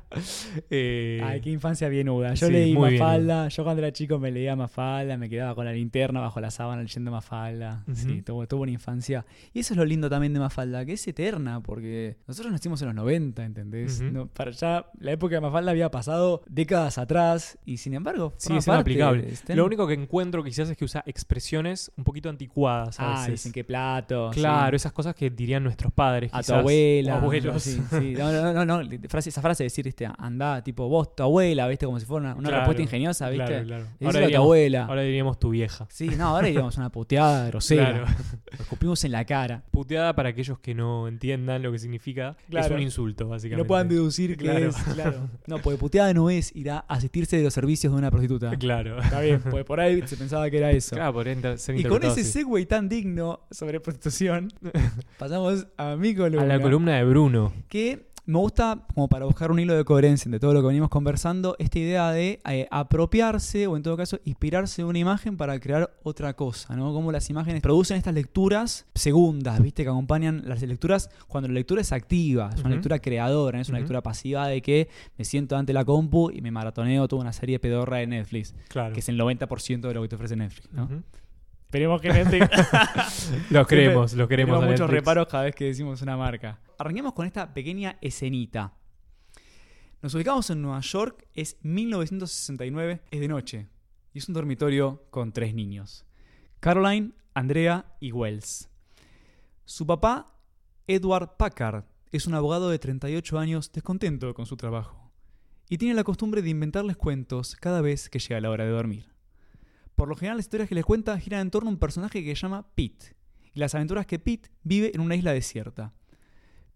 [0.69, 2.33] Eh, Ay, qué infancia bien nuda.
[2.33, 3.47] Yo sí, leí muy bien Mafalda.
[3.47, 6.81] Yo cuando era chico me leía Mafalda, me quedaba con la linterna bajo la sábana
[6.81, 7.85] leyendo Mafalda.
[7.93, 9.25] Sí, tuvo, tuvo una infancia.
[9.53, 12.87] Y eso es lo lindo también de Mafalda, que es eterna, porque nosotros nacimos en
[12.87, 14.01] los 90, ¿entendés?
[14.01, 18.39] No, para allá, la época de Mafalda había pasado décadas atrás y sin embargo, forma
[18.39, 19.31] siendo parte, aplicable.
[19.55, 23.31] Lo único que encuentro quizás es que usa expresiones un poquito anticuadas a Ah, veces.
[23.31, 24.29] dicen qué plato.
[24.33, 24.75] Claro, sí.
[24.77, 26.31] esas cosas que dirían nuestros padres.
[26.33, 27.17] A tu abuela.
[27.17, 27.61] abuelos.
[27.63, 28.13] Sí, sí.
[28.17, 28.89] No, no, no, no.
[29.09, 31.85] Frase, esa frase de decir, este, anda, tipo, vos, tu abuela, ¿viste?
[31.85, 33.45] Como si fuera una, una Claro, respuesta ingeniosa, ¿viste?
[33.45, 33.83] Claro, claro.
[34.01, 34.85] Ahora a tu diríamos, abuela.
[34.85, 35.85] ahora diríamos tu vieja.
[35.89, 37.89] Sí, no, ahora digamos una puteada grosera.
[37.89, 38.05] Claro.
[38.57, 39.63] Lo escupimos en la cara.
[39.71, 42.35] Puteada para aquellos que no entiendan lo que significa.
[42.49, 43.63] Es un insulto, Que básicamente.
[43.63, 44.75] no puedan deducir que es.
[44.75, 45.29] Claro.
[45.47, 48.55] No, porque puteada no es ir a asistirse de los servicios de una prostituta.
[48.57, 48.99] Claro.
[48.99, 50.95] Está bien, porque por ahí se pensaba que era eso.
[50.95, 51.13] Claro,
[51.57, 52.23] ser y con ese así.
[52.23, 54.51] segue tan digno sobre prostitución,
[55.17, 56.43] pasamos a mi columna.
[56.43, 57.53] A la columna de Bruno.
[57.67, 60.89] Que me gusta, como para buscar un hilo de coherencia entre todo lo que venimos
[60.89, 65.59] conversando, esta idea de eh, apropiarse o en todo caso inspirarse de una imagen para
[65.59, 66.93] crear otra cosa, ¿no?
[66.93, 69.83] Como las imágenes producen estas lecturas segundas, ¿viste?
[69.83, 73.69] Que acompañan las lecturas cuando la lectura es activa, es una lectura creadora, no es
[73.69, 77.33] una lectura pasiva de que me siento ante la compu y me maratoneo toda una
[77.33, 78.93] serie pedorra de Netflix, Claro.
[78.93, 80.87] que es el 90% de lo que te ofrece Netflix, ¿no?
[81.73, 84.59] Esperemos que Netflix Los queremos, los queremos.
[84.59, 86.59] tenemos muchos reparos cada vez que decimos una marca.
[86.77, 88.75] Arranquemos con esta pequeña escenita.
[90.03, 93.69] Nos ubicamos en Nueva York, es 1969, es de noche.
[94.13, 96.05] Y es un dormitorio con tres niños.
[96.59, 98.69] Caroline, Andrea y Wells.
[99.65, 100.31] Su papá,
[100.85, 105.11] Edward Packard, es un abogado de 38 años descontento con su trabajo.
[105.69, 109.12] Y tiene la costumbre de inventarles cuentos cada vez que llega la hora de dormir.
[109.95, 112.35] Por lo general las historias que les cuenta giran en torno a un personaje que
[112.35, 113.15] se llama Pete
[113.53, 115.93] y las aventuras que Pete vive en una isla desierta.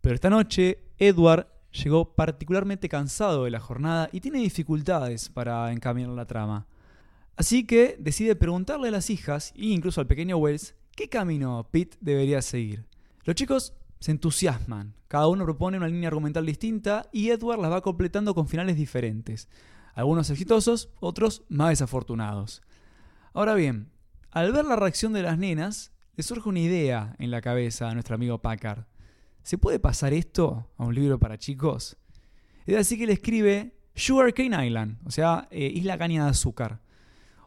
[0.01, 6.11] Pero esta noche, Edward llegó particularmente cansado de la jornada y tiene dificultades para encaminar
[6.11, 6.67] la trama.
[7.35, 11.97] Así que decide preguntarle a las hijas, e incluso al pequeño Wells, qué camino Pete
[12.01, 12.85] debería seguir.
[13.25, 17.81] Los chicos se entusiasman, cada uno propone una línea argumental distinta y Edward las va
[17.81, 19.49] completando con finales diferentes,
[19.93, 22.61] algunos exitosos, otros más desafortunados.
[23.37, 23.91] Ahora bien,
[24.31, 27.93] al ver la reacción de las nenas, le surge una idea en la cabeza a
[27.93, 28.85] nuestro amigo Packard.
[29.43, 31.97] ¿Se puede pasar esto a un libro para chicos?
[32.65, 36.81] Es así que le escribe Sugar Cane Island, o sea, eh, Isla Caña de Azúcar.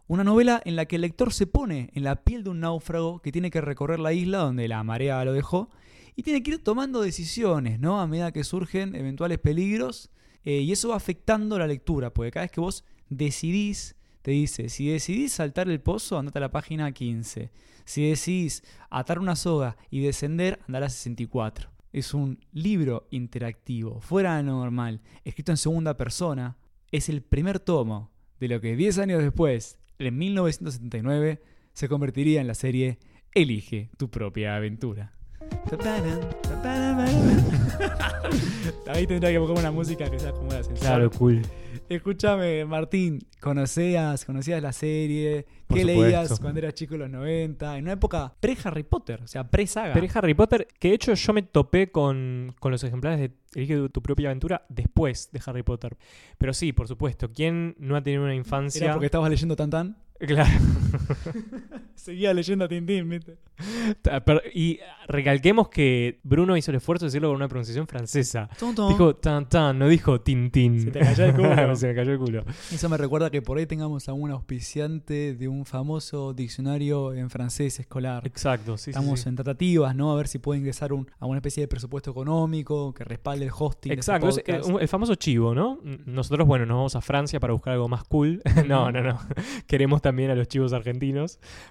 [0.07, 3.21] Una novela en la que el lector se pone en la piel de un náufrago
[3.21, 5.71] que tiene que recorrer la isla donde la marea lo dejó
[6.15, 8.01] y tiene que ir tomando decisiones, ¿no?
[8.01, 10.13] A medida que surgen eventuales peligros
[10.45, 14.69] eh, y eso va afectando la lectura, porque cada vez que vos decidís, te dice,
[14.69, 17.51] si decidís saltar el pozo, andate a la página 15.
[17.85, 21.71] Si decidís atar una soga y descender, andá a la 64.
[21.93, 26.57] Es un libro interactivo, fuera de lo normal, escrito en segunda persona.
[26.93, 32.47] Es el primer tomo de lo que 10 años después, en 1979, se convertiría en
[32.47, 32.99] la serie
[33.35, 35.15] Elige tu propia aventura.
[38.87, 40.87] Ahí tendría que poner una música que sea como de ascensor.
[40.87, 41.41] Claro, cool.
[41.91, 45.45] Escúchame, Martín, ¿conocías, conocías la serie?
[45.67, 46.03] Por ¿Qué supuesto.
[46.05, 47.79] leías cuando eras chico en los 90?
[47.79, 49.93] En una época pre-Harry Potter, o sea, pre-saga.
[49.93, 53.33] Pero es Harry Potter, que de hecho yo me topé con, con los ejemplares de
[53.57, 55.97] Elige tu, tu propia aventura después de Harry Potter.
[56.39, 58.85] Pero sí, por supuesto, ¿quién no ha tenido una infancia?
[58.85, 59.97] ¿Era porque estabas leyendo Tan Tan?
[60.21, 60.49] Claro.
[61.95, 63.37] Seguía leyendo a Tintín, ¿viste?
[64.25, 68.49] Pero- y recalquemos que Bruno hizo el esfuerzo de decirlo con una pronunciación francesa.
[68.59, 68.89] Tonto.
[68.89, 70.81] Dijo tan tan, no dijo tintín.
[70.81, 71.77] Se te cayó el culo.
[71.77, 72.45] Se me cayó el culo.
[72.73, 77.29] Eso me recuerda que por ahí tengamos a un auspiciante de un famoso diccionario en
[77.29, 78.27] francés escolar.
[78.27, 79.29] Exacto, sí, sí, Estamos sí.
[79.29, 80.11] en tratativas, ¿no?
[80.13, 83.51] A ver si puede ingresar un- a una especie de presupuesto económico que respalde el
[83.57, 83.93] hosting.
[83.93, 84.71] Exacto, de este eh, podcast.
[84.75, 85.79] un- el famoso chivo, ¿no?
[86.07, 88.41] Nosotros, bueno, nos vamos a Francia para buscar algo más cool.
[88.67, 89.19] no, no, no.
[89.67, 91.00] Queremos también a los chivos argentinos.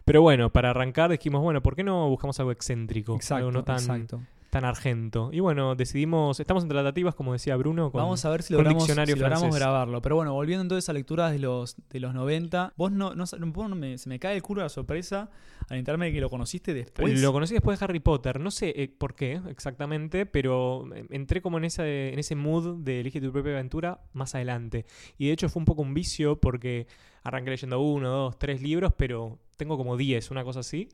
[0.05, 3.15] Pero bueno, para arrancar dijimos, bueno, ¿por qué no buscamos algo excéntrico?
[3.15, 4.21] Exacto, algo no tan, exacto.
[4.49, 5.29] tan argento.
[5.31, 8.85] Y bueno, decidimos, estamos en tratativas, como decía Bruno, con, Vamos a ver si logramos,
[8.85, 10.01] si logramos grabarlo.
[10.01, 12.73] Pero bueno, volviendo entonces a lecturas de los, de los 90.
[12.75, 15.29] Vos no, no, vos no me- se me cae el culo de la sorpresa
[15.69, 17.21] al enterarme de que lo conociste después.
[17.21, 21.41] Lo conocí después de Harry Potter, no sé eh, por qué exactamente, pero eh, entré
[21.41, 24.85] como en ese, en ese mood de elige tu propia aventura más adelante.
[25.19, 26.87] Y de hecho fue un poco un vicio porque
[27.23, 30.88] arranqué leyendo uno, dos, tres libros, pero tengo como diez, una cosa así.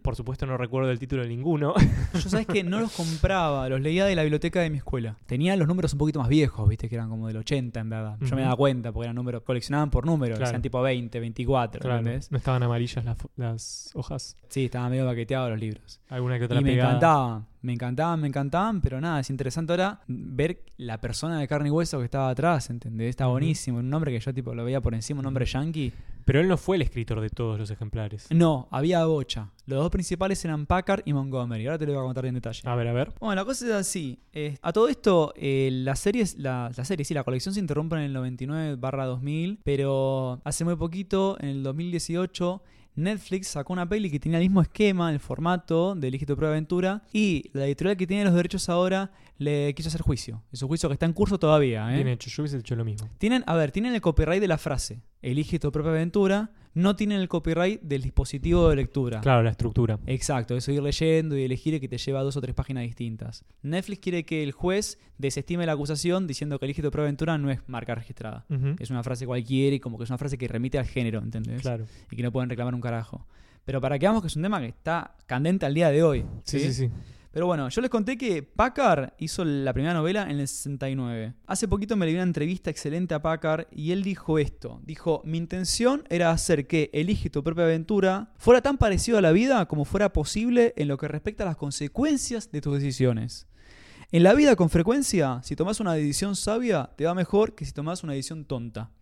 [0.00, 1.74] Por supuesto no recuerdo el título de ninguno.
[2.14, 5.16] Yo sabes que no los compraba, los leía de la biblioteca de mi escuela.
[5.26, 8.16] Tenían los números un poquito más viejos, viste, que eran como del 80 en verdad.
[8.22, 10.48] Yo me daba cuenta porque eran números, coleccionaban por números, Claro.
[10.48, 12.32] decían tipo 20, 24, claro, ¿entendés?
[12.32, 13.04] no estaban amarillas
[13.36, 14.34] las, hojas.
[14.48, 16.00] Sí, estaban medio baqueteados los libros.
[16.08, 20.00] Alguna que otra Y me encantaban, me encantaban, me encantaban, pero nada, es interesante ahora
[20.06, 23.10] ver la persona de carne y hueso que estaba atrás, ¿entendés?
[23.10, 25.92] Está buenísimo, un nombre que yo tipo lo veía por encima, un nombre yankee.
[26.24, 28.28] Pero él no fue el escritor de todos los ejemplares.
[28.30, 29.50] No, había bocha.
[29.66, 31.66] Los dos principales eran Packard y Montgomery.
[31.66, 32.62] Ahora te lo voy a contar en detalle.
[32.64, 33.12] A ver, a ver.
[33.20, 34.18] Bueno, la cosa es así.
[34.32, 37.96] Eh, a todo esto, eh, la serie, la, la serie, sí, la colección se interrumpe
[37.96, 42.62] en el 99 barra 2000, pero hace muy poquito, en el 2018,
[42.96, 46.48] Netflix sacó una peli que tenía el mismo esquema, el formato de Elige tu propia
[46.48, 50.42] aventura, y la editorial que tiene los derechos ahora le quiso hacer juicio.
[50.50, 51.92] Es un juicio que está en curso todavía.
[51.92, 51.96] ¿eh?
[51.96, 53.08] Bien hecho, yo hubiese hecho lo mismo.
[53.18, 57.22] Tienen, a ver, tienen el copyright de la frase, Elige tu propia aventura, no tienen
[57.22, 59.22] el copyright del dispositivo de lectura.
[59.22, 59.98] Claro, la estructura.
[60.04, 62.82] Exacto, eso ir leyendo y elegir y que te lleva a dos o tres páginas
[62.84, 63.46] distintas.
[63.62, 67.50] Netflix quiere que el juez desestime la acusación diciendo que elige tu propia aventura no
[67.50, 68.44] es marca registrada.
[68.78, 71.62] Es una frase cualquiera y como que es una frase que remite al género, ¿entendés?
[71.62, 71.86] Claro.
[72.10, 73.26] Y que no pueden reclamar un carajo.
[73.64, 76.26] Pero para que veamos que es un tema que está candente al día de hoy.
[76.44, 76.90] Sí, sí, sí.
[77.36, 81.34] Pero bueno, yo les conté que Packard hizo la primera novela en el 69.
[81.46, 84.80] Hace poquito me le di una entrevista excelente a Packard y él dijo esto.
[84.86, 89.32] Dijo, mi intención era hacer que Elige tu propia aventura fuera tan parecido a la
[89.32, 93.46] vida como fuera posible en lo que respecta a las consecuencias de tus decisiones.
[94.12, 97.72] En la vida con frecuencia, si tomas una decisión sabia, te va mejor que si
[97.72, 98.92] tomas una decisión tonta.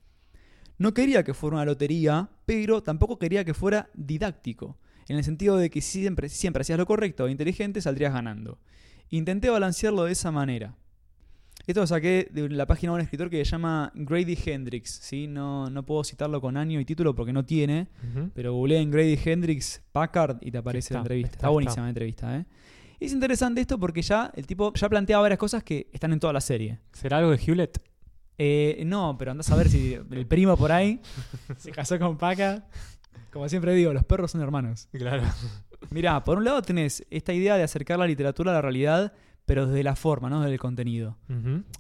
[0.77, 4.77] No quería que fuera una lotería, pero tampoco quería que fuera didáctico
[5.09, 8.13] en el sentido de que si siempre, si siempre hacías lo correcto e inteligente, saldrías
[8.13, 8.59] ganando.
[9.11, 10.77] Intenté balancearlo de esa manera.
[11.67, 14.91] Esto lo saqué de la página de un escritor que se llama Grady Hendrix.
[15.03, 15.27] ¿sí?
[15.27, 17.89] No, no puedo citarlo con año y título porque no tiene,
[18.35, 21.29] pero googleé en Grady Hendrix Packard y te aparece Está, la entrevista.
[21.29, 21.83] Está, está, buenísima está.
[21.83, 22.37] la entrevista.
[22.37, 22.45] ¿eh?
[23.01, 26.21] Y es interesante esto porque ya el tipo ya plantea varias cosas que están en
[26.21, 26.81] toda la serie.
[26.93, 27.81] ¿Será algo de Hewlett?
[28.37, 31.01] Eh, no, pero andás a ver si el primo por ahí
[31.57, 32.63] se casó con Packard.
[33.35, 34.89] Como siempre digo, los perros son hermanos.
[34.93, 35.25] Claro.
[35.91, 39.13] Mirá, por un lado tenés esta idea de acercar la literatura a la realidad,
[39.47, 41.19] pero desde la forma, no desde el contenido.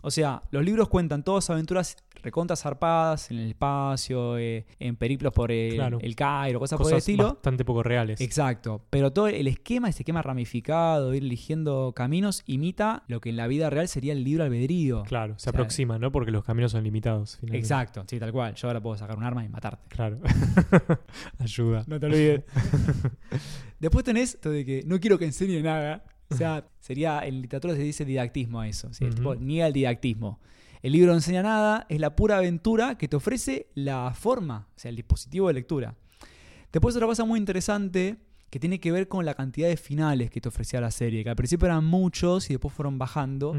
[0.02, 5.32] O sea, los libros cuentan todas aventuras recontas zarpadas en el espacio, eh, en periplos
[5.34, 5.98] por el, Claro.
[6.00, 7.34] el Cairo, cosas, por el estilo.
[7.34, 8.18] bastante poco reales.
[8.20, 13.36] Exacto, pero todo el esquema, ese esquema ramificado, ir eligiendo caminos, imita lo que en
[13.36, 15.02] la vida real sería el libro albedrío.
[15.02, 16.10] Claro, se O sea, aproxima, ¿no?
[16.12, 17.36] Porque los caminos son limitados.
[17.40, 17.58] finalmente.
[17.58, 18.54] Exacto, sí, tal cual.
[18.54, 19.84] Yo ahora puedo sacar un arma y matarte.
[19.88, 20.18] Claro.
[21.38, 21.84] Ayuda.
[21.86, 22.44] No te olvides.
[23.80, 26.04] Después tenés esto de que no quiero que enseñe nada.
[26.30, 28.92] O sea, sería, en literatura se dice didactismo a eso.
[28.92, 29.08] ¿sí?
[29.10, 30.40] Tipo niega el didactismo.
[30.82, 34.78] El libro no enseña nada, es la pura aventura que te ofrece la forma, o
[34.78, 35.94] sea, el dispositivo de lectura.
[36.72, 38.18] Después otra cosa muy interesante
[38.50, 41.30] que tiene que ver con la cantidad de finales que te ofrecía la serie, que
[41.30, 43.56] al principio eran muchos y después fueron bajando.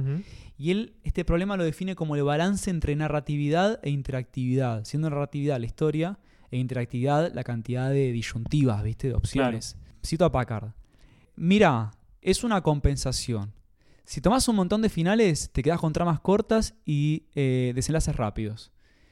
[0.57, 5.59] Y él este problema lo define como el balance entre narratividad e interactividad, siendo narratividad
[5.59, 6.19] la historia
[6.51, 9.09] e interactividad la cantidad de disyuntivas, ¿viste?
[9.09, 9.75] De opciones.
[10.05, 10.71] Cito a Packard.
[11.35, 11.91] Mira,
[12.25, 13.53] es una compensación.
[14.03, 18.71] Si tomas un montón de finales, te quedas con tramas cortas y eh, desenlaces rápidos.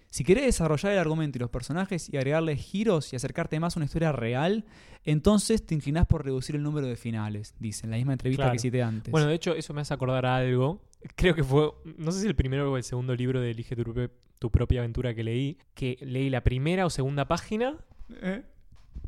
[0.09, 3.79] Si querés desarrollar el argumento y los personajes y agregarles giros y acercarte más a
[3.79, 4.65] una historia real,
[5.03, 8.53] entonces te inclinás por reducir el número de finales, dice en la misma entrevista Claro.
[8.53, 9.11] que cité antes.
[9.11, 10.83] Bueno, de hecho, eso me hace acordar a algo.
[11.15, 13.83] Creo que fue, no sé si el primero o el segundo libro de Elige tu,
[13.83, 17.77] propia- tu propia aventura que leí, que leí la primera o segunda página,
[18.21, 18.43] ¿Eh?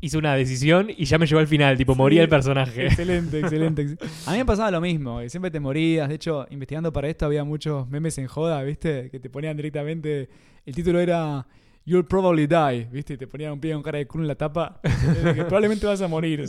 [0.00, 2.86] Hice una decisión y ya me llevó al final, tipo, moría el personaje.
[2.86, 3.82] Excelente, excelente.
[3.82, 3.96] ex-
[4.28, 6.08] A mí me pasaba lo mismo, que siempre te morías.
[6.08, 9.10] De hecho, investigando para esto había muchos memes en joda, ¿viste?
[9.10, 10.28] Que te ponían directamente.
[10.64, 11.46] El título era
[11.84, 13.14] You'll probably die, ¿viste?
[13.14, 14.80] Y te ponían un pie con cara de culo en la tapa.
[15.34, 16.44] que probablemente vas a morir.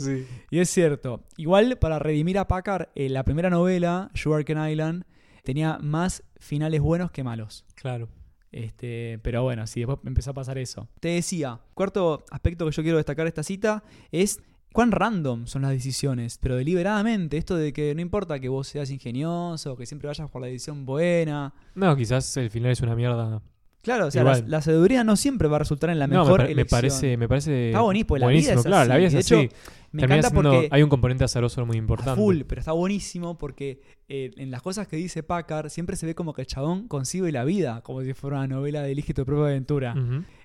[0.50, 1.22] Y es cierto.
[1.36, 5.04] Igual, para redimir a Packard, eh, la primera novela, Sugarcane Island,
[5.44, 7.64] tenía más finales buenos que malos.
[7.74, 8.08] Claro.
[8.52, 10.88] Este, pero bueno, sí, después empezó a pasar eso.
[11.00, 14.40] Te decía, cuarto aspecto que yo quiero destacar de esta cita es
[14.72, 18.90] cuán random son las decisiones, pero deliberadamente, esto de que no importa que vos seas
[18.90, 21.54] ingenioso, que siempre vayas por la decisión buena.
[21.74, 23.42] No, quizás el final es una mierda.
[23.82, 26.40] Claro, o sea, la, sabiduría no siempre va a resultar en la no, me, mejor
[26.40, 26.76] pa- me elección.
[26.78, 28.88] parece, me parece Está buenísimo, la vida es claro, así.
[28.88, 29.34] la vida es De así.
[29.34, 29.54] hecho,
[29.90, 32.20] Me Termina encanta siendo- porque hay un componente azaroso muy importante.
[32.20, 36.14] full, pero está buenísimo porque eh, en las cosas que dice Packard siempre se ve
[36.14, 39.24] como que el chabón concibe la vida como si fuera una novela de Elige tu
[39.24, 39.94] propia aventura.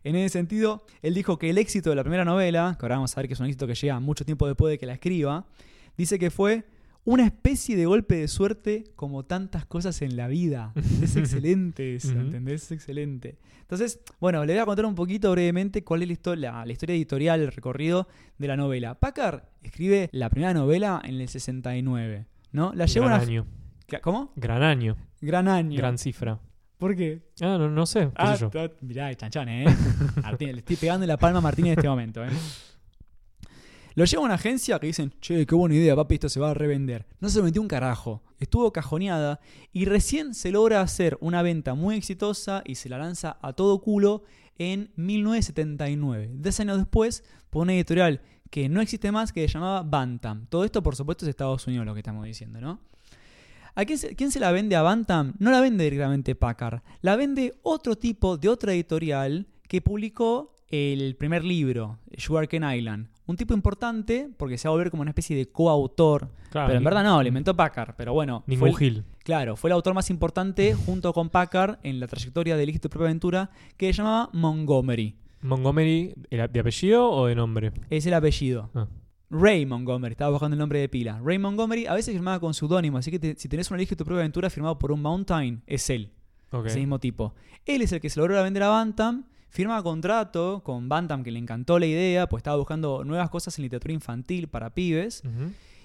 [0.04, 3.18] En ese sentido, él dijo que el éxito de la primera novela, que ahora vamos
[3.18, 5.46] a ver que es un éxito que llega mucho tiempo después de que la escriba,
[5.98, 6.64] dice que fue
[7.06, 10.74] una especie de golpe de suerte como tantas cosas en la vida.
[11.02, 12.12] Es excelente eso.
[12.12, 12.64] ¿entendés?
[12.64, 13.38] Es excelente.
[13.62, 16.96] Entonces, bueno, le voy a contar un poquito brevemente cuál es la historia, la historia
[16.96, 19.00] editorial, el recorrido de la novela.
[19.00, 22.72] Packard escribe la primera novela en el 69, ¿no?
[22.76, 23.28] La lleva Gran una...
[23.30, 23.48] año.
[24.02, 24.32] ¿Cómo?
[24.36, 24.96] Gran año.
[25.22, 25.78] Gran año.
[25.78, 26.40] Gran cifra.
[26.78, 27.22] ¿Por qué?
[27.42, 28.08] Ah, no, no sé.
[28.08, 28.50] qué Ah, sé yo.
[28.50, 29.66] ta- mirá, chanchón, ¿eh?
[30.22, 32.30] Martín, le estoy pegando la palma a Martín en este momento, ¿eh?
[33.96, 36.52] Lo lleva a una agencia que dicen, che, qué buena idea, papi, esto se va
[36.52, 37.06] a revender.
[37.20, 38.24] No se metió un carajo.
[38.40, 39.40] Estuvo cajoneada
[39.72, 43.80] y recién se logra hacer una venta muy exitosa y se la lanza a todo
[43.82, 44.24] culo
[44.58, 46.32] en 1979.
[46.34, 50.48] Diez años después, por una editorial que no existe más, que se llamaba Bantam.
[50.48, 52.80] Todo esto, por supuesto, es Estados Unidos lo que estamos diciendo, ¿no?
[53.76, 55.34] ¿A quién se, la vende a Bantam?
[55.40, 56.82] No la vende directamente Packard.
[57.02, 63.08] La vende otro tipo de otra editorial que publicó el primer libro, Sugarcane Island.
[63.26, 66.30] Un tipo importante porque se va a volver como una especie de coautor.
[66.50, 67.96] Claro, pero en verdad no, lo inventó Packard.
[67.98, 69.04] Pero bueno, Ningún fue el- Gil.
[69.24, 72.90] claro, fue el autor más importante junto con Packard en la trayectoria de Elige tu
[72.90, 75.16] propia aventura que se llamaba Montgomery.
[75.42, 77.72] Montgomery, ¿era ¿de apellido o de nombre?
[77.90, 78.70] Es el apellido.
[78.74, 78.88] Ah.
[79.30, 81.20] Ray Montgomery, estaba buscando el nombre de pila.
[81.24, 84.04] Ray Montgomery a veces firmaba con seudónimo, así que te- si tenés una Elige tu
[84.06, 86.12] propia aventura firmado por un Mountain, es él.
[86.66, 87.34] Ese mismo tipo.
[87.66, 91.38] Él es el que se logró vender a Bantam, firma contrato con Bantam que le
[91.38, 95.22] encantó la idea, pues estaba buscando nuevas cosas en literatura infantil para pibes.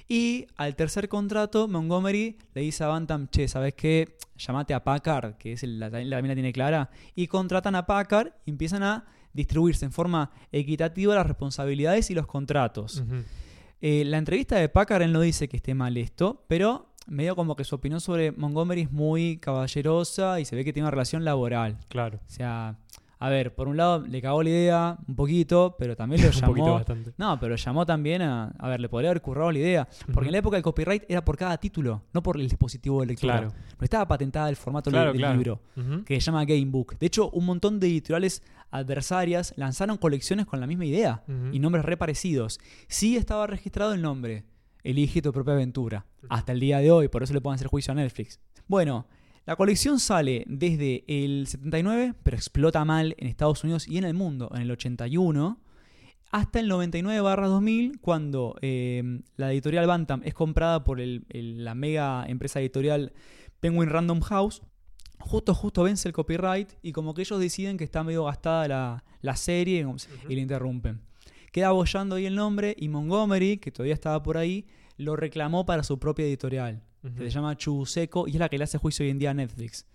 [0.08, 4.16] Y al tercer contrato, Montgomery le dice a Bantam, che, ¿sabes qué?
[4.38, 8.32] Llamate a Packard, que es el- la, la mina tiene clara, y contratan a Packard
[8.46, 9.04] y empiezan a
[9.34, 13.02] distribuirse en forma equitativa las responsabilidades y los contratos.
[13.82, 17.54] Eh, la entrevista de Packard él no dice que esté mal esto, pero medio como
[17.54, 21.22] que su opinión sobre Montgomery es muy caballerosa y se ve que tiene una relación
[21.24, 21.76] laboral.
[21.90, 22.18] Claro.
[22.26, 22.76] O sea,
[23.20, 26.40] a ver, por un lado le cagó la idea un poquito, pero también lo Un
[26.40, 26.74] poquito llamó.
[26.74, 27.12] bastante.
[27.16, 28.52] No, pero llamó también a.
[28.58, 29.88] A ver, le podría haber currado la idea.
[30.12, 33.06] Porque en la época el copyright era por cada título, no por el dispositivo de
[33.08, 33.38] lectura.
[33.38, 33.52] Claro.
[33.78, 35.34] No estaba patentada el formato Claro, del claro.
[35.34, 35.60] libro,
[36.04, 36.98] que se llama Gamebook.
[36.98, 41.84] De hecho, un montón de editoriales adversarias lanzaron colecciones con la misma idea y nombres
[41.84, 42.60] re parecidos.
[42.86, 44.44] Sí estaba registrado el nombre,
[44.84, 47.92] Elige tu propia aventura, hasta el día de hoy, por eso le pueden hacer juicio
[47.92, 48.40] a Netflix.
[48.68, 49.06] Bueno,
[49.48, 54.12] la colección sale desde el 79, pero explota mal en Estados Unidos y en el
[54.14, 55.58] mundo en el 81,
[56.30, 59.02] hasta el 99-2000, cuando eh,
[59.36, 63.12] la editorial Bantam es comprada por el- el- la mega empresa editorial
[63.60, 64.60] Penguin Random House.
[65.18, 69.04] Justo, justo vence el copyright y como que ellos deciden que está medio gastada la,
[69.22, 69.84] la serie
[70.28, 71.00] y le interrumpen.
[71.52, 74.66] Queda bollando ahí el nombre y Montgomery, que todavía estaba por ahí,
[74.98, 76.82] lo reclamó para su propia editorial,
[77.16, 79.34] Que se llama Chuseco y es la que le hace juicio hoy en día a
[79.34, 79.86] Netflix.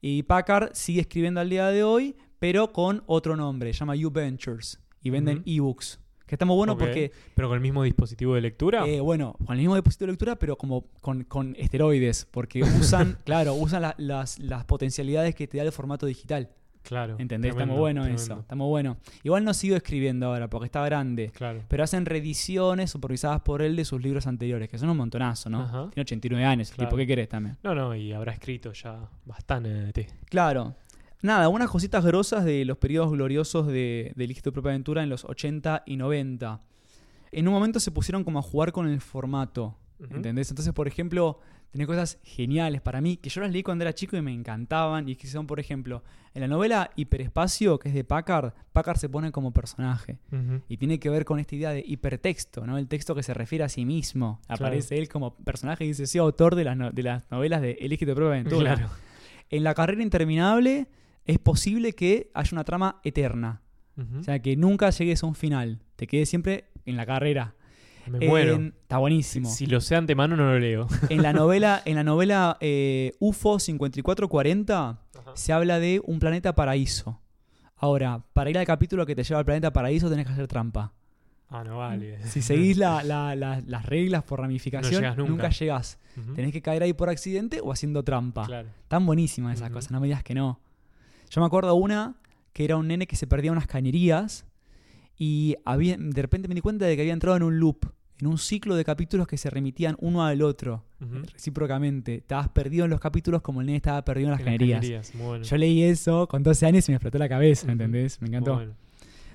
[0.00, 4.10] Y Packard sigue escribiendo al día de hoy, pero con otro nombre, se llama U
[4.10, 5.98] Ventures y venden ebooks.
[6.26, 8.86] Que está muy bueno porque, Pero con el mismo dispositivo de lectura.
[8.86, 13.18] eh, bueno, con el mismo dispositivo de lectura, pero como con, con esteroides, porque usan,
[13.24, 16.48] claro, usan la- las, las potencialidades que te da el formato digital.
[16.82, 17.16] Claro.
[17.18, 17.50] ¿Entendés?
[17.50, 18.22] está Tremendo, muy bueno tremendo.
[18.22, 18.40] eso.
[18.40, 18.96] Está muy bueno.
[19.22, 21.30] Igual no sigo escribiendo ahora porque está grande.
[21.34, 21.62] Claro.
[21.68, 25.62] Pero hacen reediciones supervisadas por él de sus libros anteriores, que son un montonazo, ¿no?
[25.62, 25.88] Ajá.
[25.92, 26.88] Tiene 89 años, Claro.
[26.88, 27.56] tipo, ¿qué querés también?
[27.62, 30.06] No, no, y habrá escrito ya bastante.
[30.26, 30.74] Claro.
[31.22, 35.10] Nada, unas cositas grosas de los periodos gloriosos de, de Elige tu propia aventura en
[35.10, 36.60] los 80 y 90.
[37.32, 39.76] En un momento se pusieron como a jugar con el formato,
[40.10, 40.50] ¿entendés?
[40.50, 41.38] Entonces, por ejemplo,
[41.70, 45.08] tenés cosas geniales para mí, que yo las leí cuando era chico y me encantaban,
[45.08, 46.02] y que son, por ejemplo,
[46.34, 50.18] en la novela Hiperespacio, que es de Packard, Packard se pone como personaje.
[50.68, 52.78] Y tiene que ver con esta idea de hipertexto, ¿no?
[52.78, 54.40] El texto que se refiere a sí mismo.
[54.46, 54.66] Claro.
[54.66, 57.72] Aparece él como personaje y dice, soy autor de las, no- de las novelas de
[57.80, 58.74] Elige tu propia aventura.
[58.76, 58.90] Claro.
[59.50, 60.86] En la carrera interminable
[61.24, 63.62] es posible que haya una trama eterna.
[64.18, 65.82] O sea, que nunca llegues a un final.
[65.96, 67.54] Te quedes siempre en la carrera.
[68.06, 68.54] Me muero.
[68.54, 69.48] En- está Si, buenísimo.
[69.50, 70.86] si lo sé antemano, no lo leo.
[71.08, 74.98] En la novela, en la novela eh, UFO 5440
[75.34, 77.20] se habla de un planeta paraíso.
[77.76, 80.92] Ahora, para ir al capítulo que te lleva al planeta paraíso tenés que hacer trampa.
[81.48, 82.22] Ah, no vale.
[82.26, 85.30] Si seguís la- la- la- las reglas por ramificación, No llegás nunca.
[85.30, 85.48] nunca.
[85.50, 85.98] llegás.
[86.34, 88.44] Tenés que caer ahí por accidente o haciendo trampa.
[88.46, 88.68] Claro.
[88.88, 89.74] Tan buenísimas esas Ujú.
[89.78, 90.60] cosas, no me digas que no.
[91.30, 92.14] Yo me acuerdo una
[92.52, 94.44] que era un nene que se perdía unas cañerías
[95.20, 97.84] y había, de repente me di cuenta de que había entrado en un loop,
[98.20, 100.82] en un ciclo de capítulos que se remitían uno al otro,
[101.34, 102.16] recíprocamente.
[102.16, 105.44] Estabas perdido en los capítulos como el nene estaba perdido en las En las bueno.
[105.44, 107.82] Yo leí eso con 12 años y me explotó la cabeza, ¿me Ujú.
[107.82, 108.20] entendés?
[108.22, 108.54] Me encantó.
[108.54, 108.74] bueno.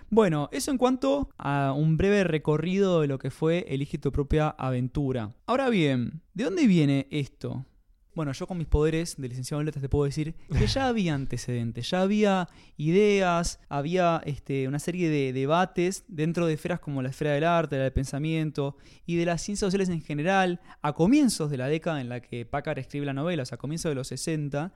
[0.10, 4.50] Bueno, eso en cuanto a un breve recorrido de lo que fue Elige tu propia
[4.50, 5.34] aventura.
[5.46, 7.66] Ahora bien, ¿de dónde viene esto?
[8.16, 11.14] Bueno, yo con mis poderes de licenciado en letras te puedo decir que ya había
[11.14, 12.48] antecedentes, ya había
[12.78, 17.76] ideas, había este, una serie de debates dentro de esferas como la esfera del arte,
[17.78, 22.00] la del pensamiento y de las ciencias sociales en general, a comienzos de la década
[22.00, 24.74] en la que Packard escribe la novela, o sea, a comienzos de los 60,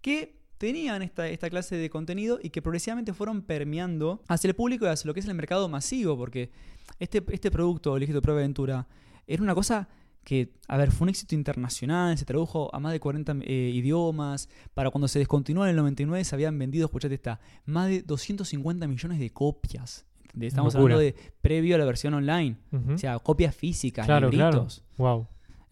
[0.00, 4.86] que tenían esta, esta clase de contenido y que progresivamente fueron permeando hacia el público
[4.86, 6.50] y hacia lo que es el mercado masivo, porque
[6.98, 8.88] este, este producto, Elige tu propia aventura,
[9.26, 9.88] era una cosa
[10.24, 14.48] que, a ver, fue un éxito internacional, se tradujo a más de 40 eh, idiomas,
[14.74, 18.86] para cuando se descontinuó en el 99 se habían vendido, escuchate esta, más de 250
[18.86, 20.04] millones de copias.
[20.22, 20.48] ¿entendés?
[20.52, 20.94] Estamos Locura.
[20.96, 22.56] hablando de previo a la versión online,
[22.94, 24.50] o sea, copias físicas, claro, claro.
[24.58, 25.26] libritos, Wow.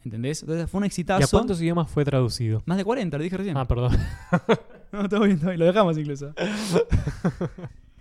[0.05, 0.41] ¿entendés?
[0.43, 1.37] Entonces fue un ¿Y a exitazo.
[1.37, 2.63] cuántos idiomas fue traducido?
[2.65, 3.57] Más de 40, lo dije recién.
[3.57, 3.93] Ah, perdón.
[4.93, 6.33] No, todo bien, todo bien, lo dejamos incluso.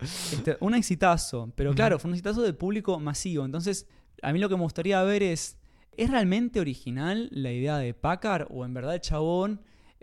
[0.00, 3.44] Este, un exitazo, pero claro, fue un exitazo del público masivo.
[3.44, 3.86] Entonces,
[4.22, 5.58] a mí lo que me gustaría ver es,
[5.96, 9.60] ¿es realmente original la idea de Packard o en verdad el chabón,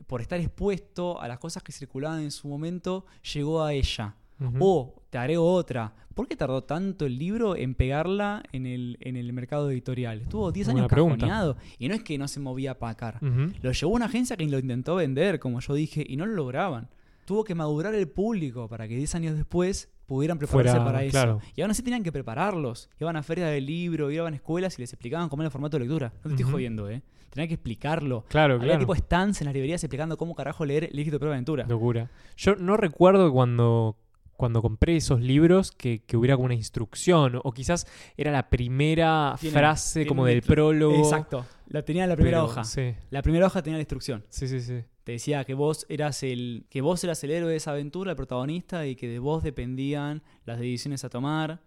[0.07, 4.15] por estar expuesto a las cosas que circulaban en su momento, llegó a ella?
[4.59, 9.15] O, te agrego otra, ¿por qué tardó tanto el libro en pegarla en el, en
[9.15, 10.21] el mercado editorial?
[10.21, 13.21] Estuvo 10 Buena años cajoneado y no es que no se movía Packard.
[13.61, 16.89] Lo llevó una agencia que lo intentó vender, como yo dije, y no lo lograban.
[17.25, 21.11] Tuvo que madurar el público para que 10 años después pudieran prepararse Fuera, para eso.
[21.11, 21.41] claro.
[21.55, 22.89] Y aún así tenían que prepararlos.
[22.99, 25.77] Iban a ferias del libro, iban a escuelas y les explicaban cómo era el formato
[25.77, 26.11] de lectura.
[26.17, 26.51] No te estoy Ujú.
[26.53, 27.01] jodiendo, ¿eh?
[27.29, 28.25] Tenían que explicarlo.
[28.27, 28.79] Claro, Había claro.
[28.79, 31.65] tipo stands en las librerías explicando cómo carajo leer el de prueba aventura.
[31.67, 32.09] Locura.
[32.37, 33.97] Yo no recuerdo cuando
[34.35, 37.39] cuando compré esos libros que, que hubiera como una instrucción.
[37.43, 37.85] O quizás
[38.17, 40.95] era la primera Tiene- frase tiene como del prólogo.
[40.97, 41.45] Exacto.
[41.67, 42.63] La tenía en la primera pero- hoja.
[42.63, 44.25] Sí, La primera hoja tenía la instrucción.
[44.29, 44.59] sí, sí.
[44.59, 44.83] sí.
[45.03, 48.17] Te decía que vos eras el que vos eras el héroe de esa aventura, el
[48.17, 51.61] protagonista y que de vos dependían las decisiones a tomar.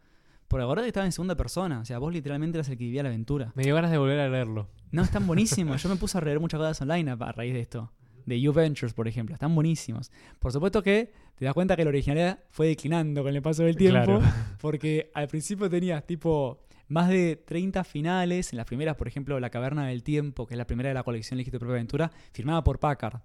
[0.48, 3.02] Por ahora que estaba en segunda persona, o sea, vos literalmente eras el que vivía
[3.02, 3.52] la aventura.
[3.56, 4.68] Me dio ganas de volver a leerlo.
[4.92, 5.82] No, están buenísimos.
[5.82, 7.92] Yo me puse a leer muchas cosas online a, a raíz de esto.
[8.24, 9.34] De You Ventures, por ejemplo.
[9.34, 10.10] Están buenísimos.
[10.38, 13.76] Por supuesto que te das cuenta que la originalidad fue declinando con el paso del
[13.76, 14.18] tiempo.
[14.18, 14.22] Claro.
[14.60, 18.52] Porque al principio tenías tipo más de 30 finales.
[18.52, 21.02] En las primeras, por ejemplo, La Caverna del Tiempo, que es la primera de la
[21.02, 23.20] colección tu propia aventura, firmada por Packard.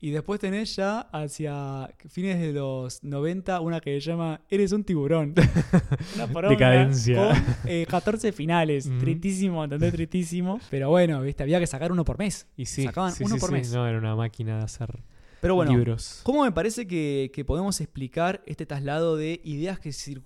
[0.00, 4.82] Y después tenés ya hacia fines de los 90 una que se llama Eres un
[4.82, 5.32] tiburón.
[6.16, 7.28] una poronga Decadencia.
[7.28, 8.86] Con eh, 14 finales.
[8.86, 8.98] Ujú.
[8.98, 9.92] Tristísimo, ¿entendés?
[9.92, 10.58] Tristísimo.
[10.70, 12.48] Pero bueno, viste, había que sacar uno por mes.
[12.56, 13.54] Y sí, Sacaban sí, uno sí, por sí.
[13.54, 13.72] mes.
[13.72, 15.04] No, era una máquina de hacer
[15.40, 16.20] Pero bueno, libros.
[16.24, 20.20] ¿Cómo me parece que, que podemos explicar este traslado de ideas que se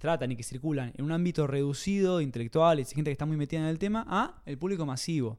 [0.00, 3.60] tratan y que circulan en un ámbito reducido, intelectual, y gente que está muy metida
[3.60, 5.38] en el tema, a el público masivo?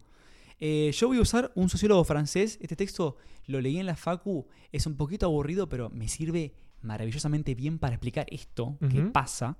[0.59, 2.57] Eh, yo voy a usar un sociólogo francés.
[2.61, 4.45] Este texto lo leí en la Facu.
[4.71, 6.53] Es un poquito aburrido, pero me sirve
[6.83, 9.11] maravillosamente bien para explicar esto que Ujú.
[9.11, 9.57] pasa.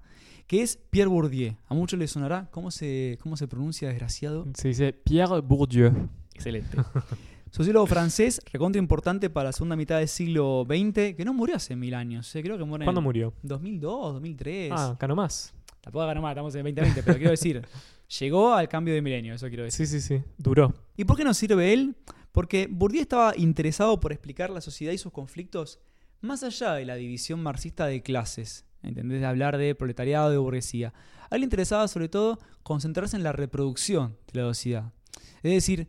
[0.48, 1.56] Que es Pierre Bourdieu.
[1.68, 2.50] A muchos les sonará.
[2.52, 4.46] ¿Cómo se, cómo se pronuncia, desgraciado?
[4.54, 5.92] Se dice Pierre Bourdieu.
[6.36, 6.78] Excelente.
[7.52, 11.76] Sociólogo francés, recontra importante para la segunda mitad del siglo XX, que no murió hace
[11.76, 12.34] mil años.
[12.36, 13.34] eh, Creo que muere ¿Cuándo en murió?
[13.44, 14.72] 2002, 2003.
[14.74, 15.54] Ah, acá nomás.
[15.82, 17.62] Tampoco ganó más, estamos en 2020, pero quiero decir,
[18.20, 19.86] llegó al cambio de milenio, eso quiero decir.
[19.86, 20.24] Sí, sí, sí.
[20.38, 20.74] Duró.
[20.96, 21.96] ¿Y por qué nos sirve él?
[22.32, 25.80] Porque Bourdieu estaba interesado por explicar la sociedad y sus conflictos
[26.22, 28.66] más allá de la división marxista de clases.
[28.84, 29.20] ¿Entendés?
[29.20, 30.94] De hablar de proletariado, de burguesía.
[31.30, 34.94] A él le interesaba sobre todo concentrarse en la reproducción de la sociedad.
[35.44, 35.88] Es decir,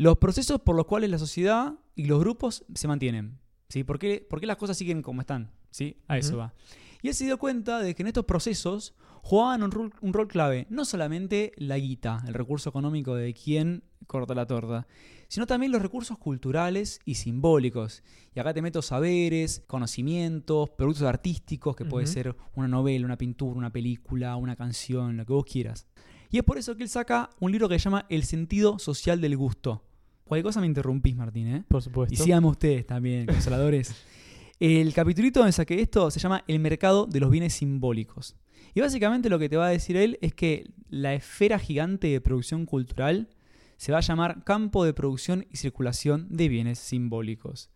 [0.00, 3.38] los procesos por los cuales la sociedad y los grupos se mantienen.
[3.68, 3.84] ¿sí?
[3.84, 5.50] ¿Por, qué, por qué las cosas siguen como están?
[5.70, 5.98] ¿sí?
[6.08, 6.54] A eso va.
[7.02, 10.26] Y él se dio cuenta de que en estos procesos jugaban un rol, un rol
[10.26, 14.86] clave, no solamente la guita, el recurso económico de quien corta la torta,
[15.28, 18.02] sino también los recursos culturales y simbólicos.
[18.34, 22.12] Y acá te meto saberes, conocimientos, productos artísticos, que puede Ujú.
[22.14, 25.86] ser una novela, una pintura, una película, una canción, lo que vos quieras.
[26.30, 29.20] Y es por eso que él saca un libro que se llama El sentido social
[29.20, 29.84] del gusto.
[30.30, 31.64] Cualquier cosa me interrumpís, Martín, ¿eh?
[31.66, 32.14] Por supuesto.
[32.14, 33.96] Y síganme ustedes también, consoladores.
[34.60, 38.36] El capitulito donde saqué esto se llama El mercado de los bienes simbólicos.
[38.72, 42.20] Y básicamente lo que te va a decir él es que la esfera gigante de
[42.20, 43.28] producción cultural
[43.76, 47.68] se va a llamar campo de producción y circulación de bienes simbólicos.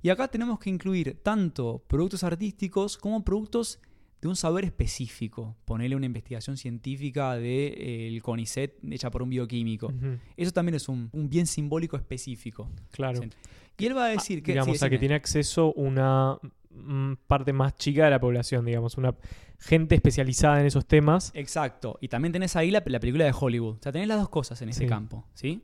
[0.00, 3.80] Y acá tenemos que incluir tanto productos artísticos como productos
[4.20, 5.56] de un saber específico.
[5.64, 9.92] Ponerle una investigación científica del CONICET hecha por un bioquímico.
[10.36, 12.68] Eso también es un, un bien simbólico específico.
[12.90, 13.22] Claro.
[13.22, 13.30] Sí.
[13.78, 14.52] Y él va a decir que...
[14.52, 16.36] digamos, sí, a que tiene acceso una
[16.70, 19.14] mm, parte más chica de la población, digamos, una
[19.60, 21.30] gente especializada en esos temas.
[21.34, 21.96] Exacto.
[22.00, 23.76] Y también tenés ahí la, la película de Hollywood.
[23.76, 24.86] O sea, tenés las dos cosas en ese Sí.
[24.88, 25.62] campo, ¿sí?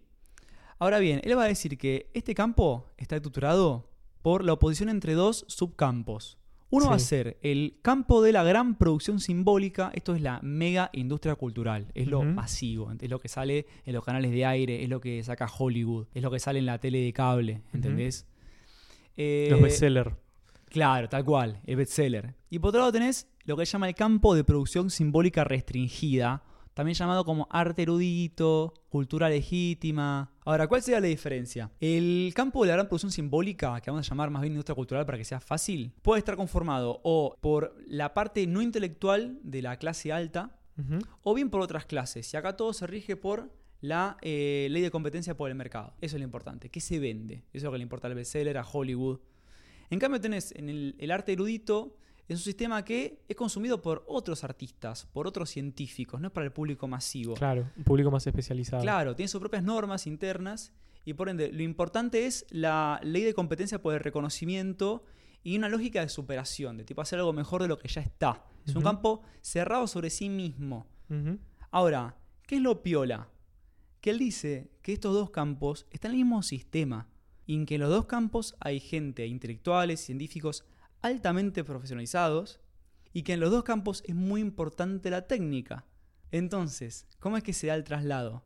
[0.78, 3.90] Ahora bien, él va a decir que este campo está estructurado
[4.22, 6.38] por la oposición entre dos subcampos.
[6.74, 10.90] Uno va a ser el campo de la gran producción simbólica, esto es la mega
[10.92, 14.88] industria cultural, es lo masivo, es lo que sale en los canales de aire, es
[14.88, 18.26] lo que saca Hollywood, es lo que sale en la tele de cable, ¿entendés?
[19.16, 20.14] Eh, los bestsellers.
[20.68, 22.34] Claro, tal cual, el bestseller.
[22.50, 26.42] Y por otro lado tenés lo que se llama el campo de producción simbólica restringida,
[26.74, 30.32] también llamado como arte erudito, cultura legítima.
[30.44, 31.70] Ahora, ¿cuál sería la diferencia?
[31.80, 35.06] El campo de la gran producción simbólica, que vamos a llamar más bien industria cultural
[35.06, 39.78] para que sea fácil, puede estar conformado o por la parte no intelectual de la
[39.78, 40.58] clase alta,
[41.22, 42.34] o bien por otras clases.
[42.34, 45.94] Y acá todo se rige por la eh, ley de competencia por el mercado.
[46.00, 46.68] Eso es lo importante.
[46.68, 47.44] ¿Qué se vende?
[47.52, 49.20] Eso es lo que le importa al bestseller, a Hollywood.
[49.90, 51.96] En cambio tenés en el, el arte erudito,
[52.28, 56.46] es un sistema que es consumido por otros artistas, por otros científicos, no es para
[56.46, 57.34] el público masivo.
[57.34, 58.82] Claro, un público más especializado.
[58.82, 60.72] Claro, tiene sus propias normas internas
[61.04, 65.04] y por ende lo importante es la ley de competencia por el reconocimiento
[65.42, 68.42] y una lógica de superación, de tipo hacer algo mejor de lo que ya está.
[68.66, 70.86] Es un campo cerrado sobre sí mismo.
[71.70, 72.16] Ahora,
[72.46, 73.28] ¿qué es lo piola?
[74.00, 77.08] Que él dice que estos dos campos están en el mismo sistema
[77.44, 80.64] y en que en los dos campos hay gente, intelectuales, científicos
[81.04, 82.60] altamente profesionalizados
[83.12, 85.84] y que en los dos campos es muy importante la técnica.
[86.30, 88.42] Entonces, ¿cómo es que se da el traslado?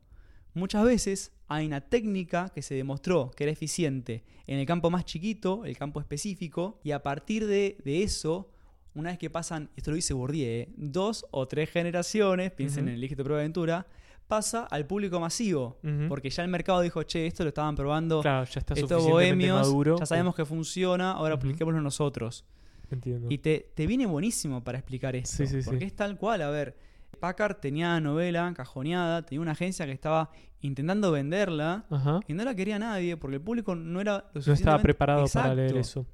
[0.53, 5.05] Muchas veces hay una técnica que se demostró que era eficiente en el campo más
[5.05, 8.51] chiquito, el campo específico, y a partir de, de eso,
[8.93, 10.73] una vez que pasan, esto lo dice Bourdieu, ¿eh?
[10.75, 13.87] dos o tres generaciones, piensen en el Elige tu propia aventura,
[14.29, 18.45] pasa al público masivo, porque ya el mercado dijo, che, esto lo estaban probando Claro,
[18.45, 19.97] ya está estos bohemios, maduro.
[19.97, 22.45] ya sabemos que funciona, ahora apliquémoslo nosotros.
[22.91, 23.25] entiendo.
[23.29, 25.35] Y te, te viene buenísimo para explicar esto.
[25.35, 25.85] Sí, sí, porque sí.
[25.85, 26.43] es tal cual.
[26.43, 26.77] A ver,
[27.19, 30.29] Packard tenía novela cajoneada, tenía una agencia que estaba
[30.61, 32.19] intentando venderla Ajá.
[32.27, 35.55] y no la quería nadie porque el público no era lo No estaba preparado para
[35.55, 36.05] leer eso.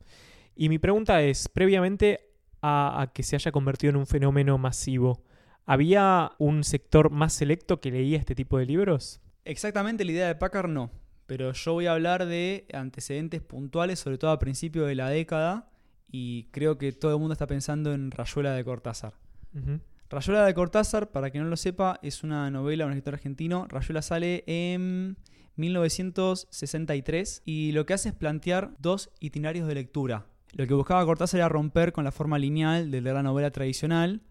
[0.55, 2.29] Y mi pregunta es, previamente
[2.61, 5.21] a, a que se haya convertido en un fenómeno masivo,
[5.65, 9.21] ¿había un sector más selecto que leía este tipo de libros?
[9.43, 10.91] Exactamente la idea de Packard no.
[11.27, 15.69] Pero yo voy a hablar de antecedentes puntuales, sobre todo a principios de la década.
[16.11, 19.13] Y creo que todo el mundo está pensando en Rayuela de Cortázar.
[20.09, 23.65] Rayuela de Cortázar, para quien no lo sepa, es una novela, un escritor argentino.
[23.67, 25.17] Rayuela sale en
[25.55, 30.27] 1963 y lo que hace es plantear dos itinerarios de lectura.
[30.55, 34.21] Lo que buscaba Cortázar era romper con la forma lineal de leer la novela tradicional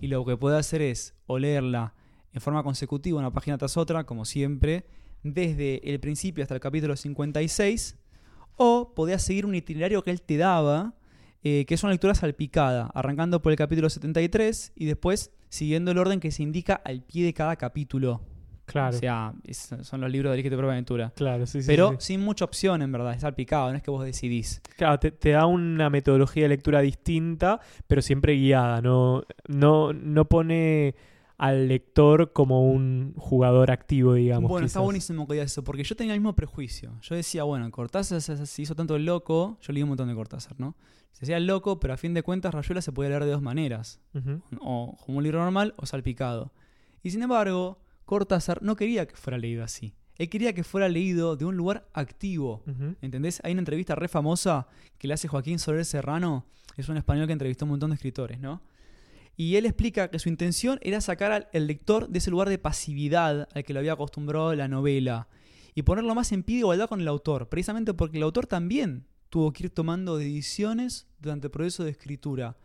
[0.00, 1.94] y lo que puede hacer es o leerla
[2.32, 4.86] en forma consecutiva una página tras otra, como siempre,
[5.22, 7.98] desde el principio hasta el capítulo 56,
[8.56, 10.94] o podías seguir un itinerario que él te daba,
[11.42, 15.98] eh, que es una lectura salpicada, arrancando por el capítulo 73 y después siguiendo el
[15.98, 18.22] orden que se indica al pie de cada capítulo.
[18.66, 21.12] Claro, O sea, es- son los libros de Elige tu propia aventura.
[21.14, 21.96] claro, sí, sí, Pero sí.
[22.00, 24.62] sin mucha opción, en verdad, es salpicado, no es que vos decidís.
[24.76, 28.80] Claro, te, te da una metodología de lectura distinta, pero siempre guiada.
[28.80, 30.94] No, no, no pone
[31.36, 34.48] al lector como un jugador activo, digamos.
[34.48, 36.92] bueno, está buenísimo que digas eso, porque yo tenía el mismo prejuicio.
[37.02, 40.58] Yo decía, bueno, Cortázar se, hizo tanto el loco, yo leí un montón de Cortázar,
[40.60, 40.76] ¿no?
[41.12, 43.42] Se hacía el loco, pero a fin de cuentas Rayuela se podía leer de dos
[43.42, 44.00] maneras,
[44.60, 46.52] o como un libro normal o salpicado.
[47.02, 49.94] Y sin embargo, Cortázar no quería que fuera leído así.
[50.16, 52.62] Él quería que fuera leído de un lugar activo.
[53.02, 53.40] ¿Entendés?
[53.44, 56.46] Hay una entrevista re famosa que le hace Joaquín Soler Serrano,
[56.76, 58.62] es un español que entrevistó a un montón de escritores, ¿no?
[59.36, 62.58] Y él explica que su intención era sacar al el lector de ese lugar de
[62.58, 65.28] pasividad al que lo había acostumbrado la novela
[65.74, 69.06] y ponerlo más en pie de igualdad con el autor, precisamente porque el autor también
[69.30, 72.56] tuvo que ir tomando decisiones durante el proceso de escritura.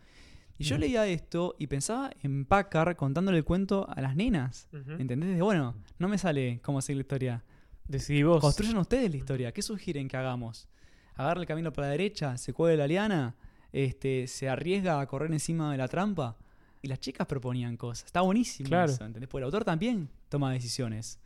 [0.60, 4.68] Y yo leía esto y pensaba en Packard contándole el cuento a las nenas.
[4.98, 5.30] ¿Entendés?
[5.36, 7.44] De, bueno, no me sale cómo seguir la historia.
[7.88, 8.40] Decidí vos.
[8.40, 9.52] Construyan ustedes la historia.
[9.52, 10.68] ¿Qué sugieren que hagamos?
[11.14, 12.36] ¿Agarra el camino para la derecha?
[12.36, 13.34] ¿Se cuelga la liana?
[13.72, 16.36] Este, ¿Se arriesga a correr encima de la trampa?
[16.82, 18.06] Y las chicas proponían cosas.
[18.06, 18.92] Está buenísimo Claro.
[18.92, 19.28] eso, ¿entendés?
[19.28, 21.18] Porque el autor también toma decisiones.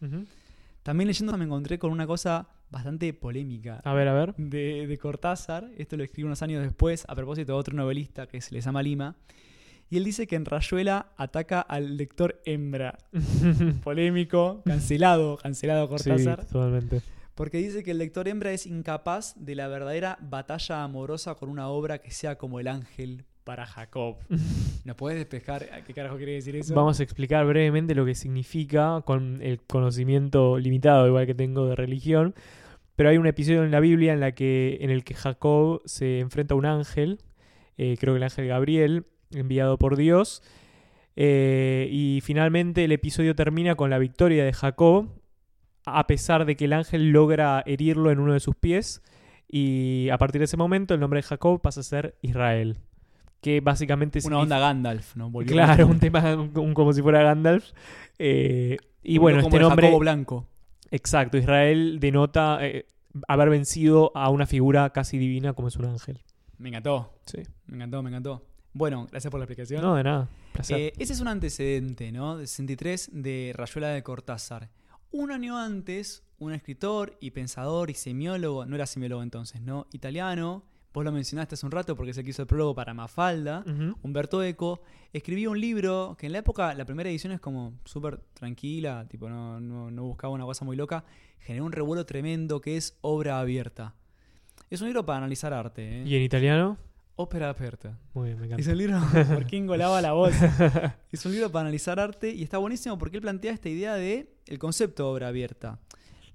[0.83, 4.35] También leyendo me encontré con una cosa bastante polémica A ver, a ver.
[4.37, 5.71] de, de Cortázar.
[5.79, 8.83] Esto lo escribí unos años después a propósito de otro novelista que se le llama
[8.83, 9.17] Lima.
[9.91, 12.99] Y él dice que en Rayuela ataca al lector hembra.
[13.85, 16.43] Polémico, cancelado, cancelado Cortázar.
[16.43, 17.01] Sí, totalmente.
[17.35, 21.69] Porque dice que el lector hembra es incapaz de la verdadera batalla amorosa con una
[21.69, 24.17] obra que sea como el ángel para Jacob.
[24.85, 26.75] ¿Nos puedes despejar a qué carajo quiere decir eso?
[26.75, 31.77] Vamos a explicar brevemente lo que significa con el conocimiento limitado, igual que tengo de
[31.77, 32.35] religión.
[32.97, 36.21] Pero hay un episodio en la Biblia en, la que, en el que Jacob se
[36.21, 37.19] enfrenta a un ángel,
[37.77, 40.43] eh, creo que el ángel Gabriel, enviado por Dios.
[41.17, 45.09] eh, y finalmente el episodio termina con la victoria de Jacob,
[45.87, 49.03] a pesar de que el ángel logra herirlo en uno de sus pies.
[49.49, 52.79] Y a partir de ese momento el nombre de Jacob pasa a ser Israel.
[53.41, 55.31] Que básicamente Una onda Gandalf, ¿no?
[55.31, 57.73] Volvió Claro, un tema un- como si fuera Gandalf.
[58.19, 59.87] Eh, y bueno, como este nombre.
[59.89, 60.47] Jacobo Blanco.
[60.95, 62.87] Exacto, Israel denota eh,
[63.27, 66.21] haber vencido a una figura casi divina como es un ángel.
[66.59, 67.39] Me encantó, Sí.
[67.67, 68.47] me encantó, me encantó.
[68.73, 69.83] Bueno, gracias por la explicación.
[69.83, 70.29] No, de nada.
[70.53, 70.79] Placer.
[70.79, 72.37] Eh, ese es un antecedente, ¿no?
[72.37, 74.71] De 63 de Rayuela de Cortázar.
[75.11, 79.87] Un año antes, un escritor y pensador y semiólogo, no era semiólogo entonces, ¿no?
[79.93, 80.65] Italiano,
[80.95, 83.65] vos lo mencionaste hace un rato porque se quiso el prólogo para Mafalda.
[84.03, 84.81] Humberto Eco
[85.13, 89.29] escribió un libro que en la época, la primera edición es como súper tranquila, tipo
[89.29, 91.05] no, no, no buscaba una cosa muy loca,
[91.41, 93.95] generó un revuelo tremendo que es Obra Abierta.
[94.71, 96.05] Es un libro para analizar arte, ¿eh?
[96.07, 96.79] ¿Y en italiano?
[97.17, 97.99] Ópera Aperta.
[98.13, 98.63] Muy bien, me encanta.
[98.63, 99.01] Es un libro
[99.33, 100.33] por Kingo lava la voz.
[101.13, 104.35] Es un libro para analizar arte y está buenísimo porque él plantea esta idea de
[104.47, 105.79] el concepto de obra abierta.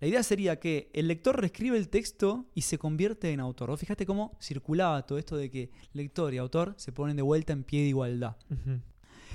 [0.01, 3.69] La idea sería que el lector reescribe el texto y se convierte en autor.
[3.69, 7.51] Vos fíjate cómo circulaba todo esto de que lector y autor se ponen de vuelta
[7.51, 8.37] en pie de igualdad.
[8.49, 8.79] Ujú.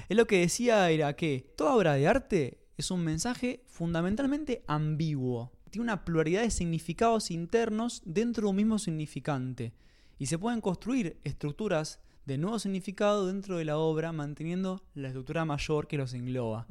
[0.08, 5.52] Él lo que decía era que toda obra de arte es un mensaje fundamentalmente ambiguo.
[5.70, 9.72] Tiene una pluralidad de significados internos dentro de un mismo significante.
[10.18, 15.44] Y se pueden construir estructuras de nuevo significado dentro de la obra manteniendo la estructura
[15.44, 16.66] mayor que los engloba.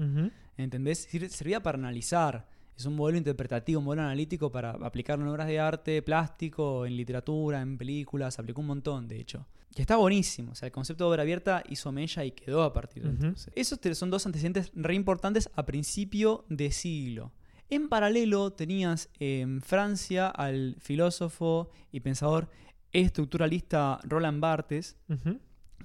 [0.57, 1.07] ¿Entendés?
[1.29, 2.49] Servía para analizar.
[2.77, 6.97] Es un modelo interpretativo, un modelo analítico para aplicarlo en obras de arte, plástico, en
[6.97, 8.39] literatura, en películas.
[8.39, 9.45] Aplicó un montón, de hecho.
[9.75, 10.51] Que está buenísimo.
[10.51, 13.17] O sea, el concepto de obra abierta hizo mella y quedó a partir de Ujú.
[13.25, 13.53] entonces.
[13.55, 17.31] Esos son dos antecedentes re importantes a principio de siglo.
[17.69, 22.49] En paralelo tenías en Francia al filósofo y pensador
[22.91, 25.39] estructuralista Roland Barthes, Ujú.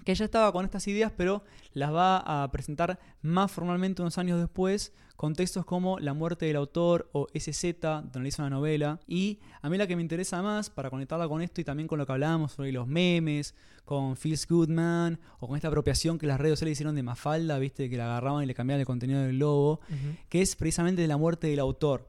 [0.05, 4.41] Que ya estaba con estas ideas, pero las va a presentar más formalmente unos años
[4.41, 9.01] después, con textos como La muerte del autor o SZ, donde le hizo una novela.
[9.09, 11.99] Y a mí la que me interesa más, para conectarla con esto y también con
[11.99, 16.27] lo que hablábamos sobre los memes, con Feels Good Man, o con esta apropiación que
[16.27, 19.21] las redes sociales hicieron de Mafalda, viste, que la agarraban y le cambiaban el contenido
[19.21, 19.81] del logo,
[20.29, 22.09] que es precisamente de la muerte del autor.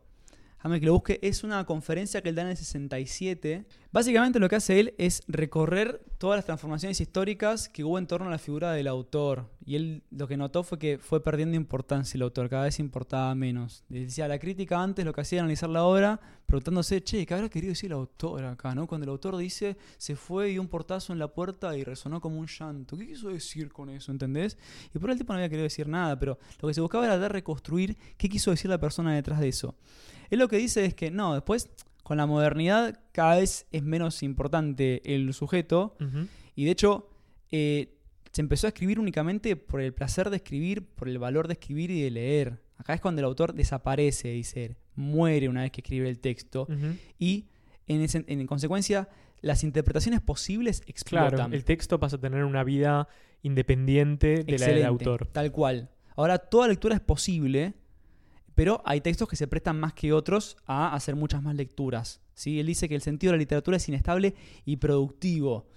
[0.58, 1.20] Déjame que lo busque.
[1.24, 3.66] Es una conferencia que él da en el 67.
[3.92, 8.28] Básicamente lo que hace él es recorrer todas las transformaciones históricas que hubo en torno
[8.28, 9.50] a la figura del autor.
[9.66, 13.34] Y él lo que notó fue que fue perdiendo importancia el autor, cada vez importaba
[13.34, 13.84] menos.
[13.90, 17.50] Decía, la crítica antes lo que hacía era analizar la obra, preguntándose, che, ¿qué habrá
[17.50, 18.76] querido decir el autor acá?
[18.76, 18.86] ¿no?
[18.86, 22.40] Cuando el autor dice, se fue y un portazo en la puerta y resonó como
[22.40, 22.96] un llanto.
[22.96, 24.12] ¿Qué quiso decir con eso?
[24.12, 24.56] ¿Entendés?
[24.94, 27.18] Y por el tipo no había querido decir nada, pero lo que se buscaba era
[27.18, 29.74] de reconstruir qué quiso decir la persona detrás de eso.
[30.30, 31.72] Él lo que dice es que no, después
[32.10, 35.96] con la modernidad cada vez es menos importante el sujeto
[36.56, 37.08] y de hecho
[37.52, 38.00] eh,
[38.32, 41.92] se empezó a escribir únicamente por el placer de escribir, por el valor de escribir
[41.92, 42.64] y de leer.
[42.78, 46.68] Acá es cuando el autor desaparece, dice, muere una vez que escribe el texto
[47.20, 47.46] y
[47.86, 49.08] en, consecuencia
[49.42, 51.30] las interpretaciones posibles explotan.
[51.30, 53.08] Claro, el texto pasa a tener una vida
[53.44, 55.28] independiente de la del autor.
[55.28, 55.92] Tal cual.
[56.16, 57.76] Ahora toda lectura es posible
[58.60, 62.20] pero hay textos que se prestan más que otros a hacer muchas más lecturas.
[62.34, 62.60] ¿sí?
[62.60, 64.36] Él dice que el sentido de la literatura es inestable
[64.66, 65.70] y productivo.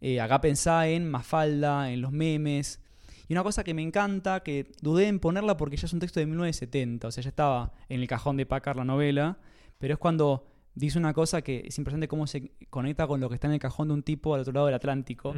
[0.00, 2.78] Eh, acá pensá en Mafalda, en los memes.
[3.26, 6.20] Y una cosa que me encanta, que dudé en ponerla porque ya es un texto
[6.20, 9.36] de 1970, o sea, ya estaba en el cajón de Packard la novela,
[9.78, 13.34] pero es cuando dice una cosa que es impresionante cómo se conecta con lo que
[13.34, 15.34] está en el cajón de un tipo al otro lado del Atlántico.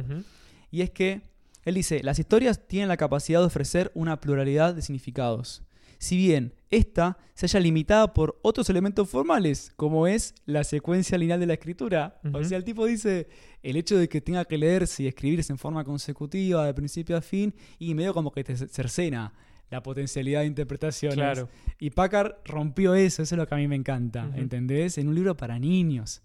[0.69, 1.23] Y es que
[1.65, 5.63] él dice, las historias tienen la capacidad de ofrecer una pluralidad de significados
[6.03, 11.39] si bien esta se haya limitada por otros elementos formales, como es la secuencia lineal
[11.39, 12.19] de la escritura.
[12.33, 13.29] O sea, el tipo dice
[13.61, 17.21] el hecho de que tenga que leerse y escribirse en forma consecutiva de principio a
[17.21, 19.31] fin y medio como que te cercena
[19.69, 21.15] la potencialidad de interpretaciones.
[21.15, 21.47] Claro.
[21.79, 24.97] Y Packard rompió eso, eso es lo que a mí me encanta, ¿entendés?
[24.97, 26.21] En un libro para niños.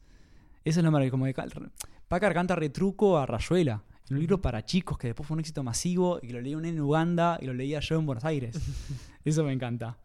[0.65, 1.13] Eso es lo maravilloso.
[1.13, 1.35] Como de,
[2.09, 6.19] Packard canta retruco a Rayuela un libro para chicos que después fue un éxito masivo
[6.23, 8.57] y que lo leía un en Uganda y lo leía yo en Buenos Aires.
[9.29, 9.99] Eso me encanta.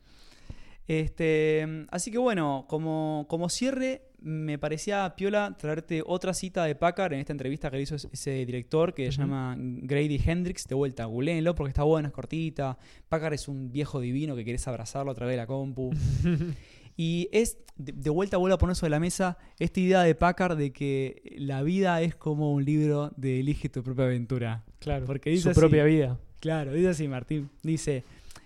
[0.87, 7.13] Este, así que bueno, como, como cierre, me parecía piola traerte otra cita de Packard
[7.13, 10.67] en esta entrevista que le hizo ese director que se llama Grady Hendrix.
[10.67, 12.77] De vuelta, googleenlo porque está bueno, es cortita.
[13.09, 15.91] Packard es un viejo divino que querés abrazarlo a través de la compu.
[16.95, 20.71] Y es, de, vuelta vuelvo a poner sobre la mesa esta idea de Packard de
[20.71, 24.63] que la vida es como un libro de Elige tu propia aventura.
[24.79, 26.19] Claro, porque dice su propia vida.
[26.39, 27.49] Claro, dice así Martín.
[27.63, 28.03] Dice,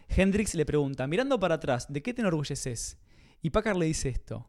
[0.09, 2.97] Hendrix le pregunta, mirando para atrás, ¿de qué te enorgulleces?
[3.41, 4.47] Y Packard le dice esto.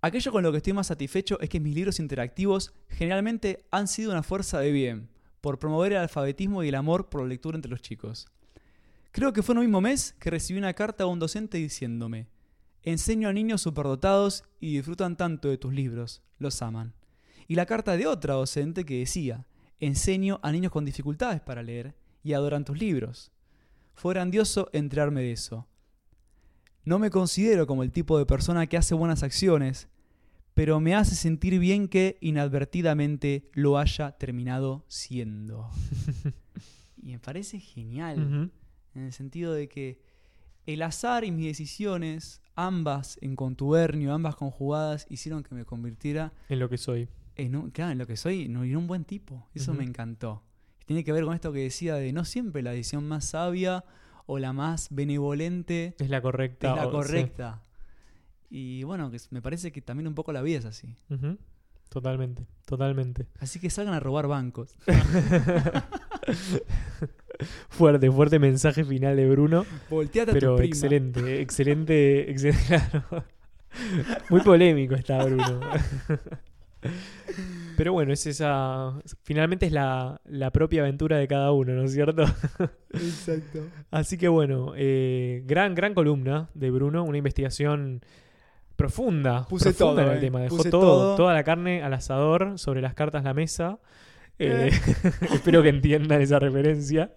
[0.00, 4.12] Aquello con lo que estoy más satisfecho es que mis libros interactivos generalmente han sido
[4.12, 5.08] una fuerza de bien,
[5.40, 8.28] por promover el alfabetismo y el amor por la lectura entre los chicos.
[9.12, 12.28] Creo que fue en el mismo mes que recibí una carta de un docente diciéndome,
[12.82, 16.94] Enseño a niños superdotados y disfrutan tanto de tus libros, los aman.
[17.48, 19.46] Y la carta de otra docente que decía,
[19.80, 23.32] enseño a niños con dificultades para leer y adoran tus libros.
[23.96, 25.66] Fue grandioso enterarme de eso.
[26.84, 29.88] No me considero como el tipo de persona que hace buenas acciones,
[30.52, 35.70] pero me hace sentir bien que inadvertidamente lo haya terminado siendo.
[37.02, 38.50] y me parece genial,
[38.94, 39.98] en el sentido de que
[40.66, 46.58] el azar y mis decisiones, ambas en contubernio, ambas conjugadas, hicieron que me convirtiera en
[46.58, 47.08] lo que soy.
[47.34, 49.48] En claro, en lo que soy, en un buen tipo.
[49.54, 50.42] Eso me encantó.
[50.86, 53.84] Tiene que ver con esto que decía de no siempre la decisión más sabia
[54.26, 56.70] o la más benevolente es la correcta.
[56.70, 57.62] Es la correcta.
[58.48, 60.94] Y bueno, me parece que también un poco la vida es así.
[61.88, 63.26] Totalmente, totalmente.
[63.38, 64.76] Así que salgan a robar bancos.
[67.68, 69.66] fuerte, fuerte mensaje final de Bruno.
[69.90, 72.82] Volteate pero excelente, excelente, excelente.
[74.30, 75.60] Muy polémico está Bruno.
[77.76, 78.94] Pero bueno, es esa.
[79.22, 80.20] Finalmente es la,
[80.52, 82.22] propia aventura de cada uno, ¿no es cierto?
[82.92, 83.66] Exacto.
[83.90, 88.00] Así que bueno, eh, gran, gran columna de Bruno, una investigación
[88.76, 89.46] profunda.
[89.48, 90.00] Puse todo.
[90.00, 90.20] En el eh.
[90.20, 90.40] tema.
[90.40, 93.78] Dejó todo, toda la carne al asador, sobre las cartas la mesa.
[94.38, 94.70] Eh,
[95.32, 97.12] espero que entiendan esa referencia.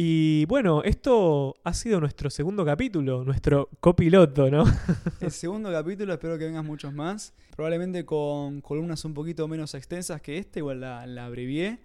[0.00, 4.62] Y bueno, esto ha sido nuestro segundo capítulo, nuestro copiloto, ¿no?
[5.20, 7.34] El segundo capítulo, espero que vengas muchos más.
[7.56, 11.80] Probablemente con columnas un poquito menos extensas que esta, igual la, la abrevié.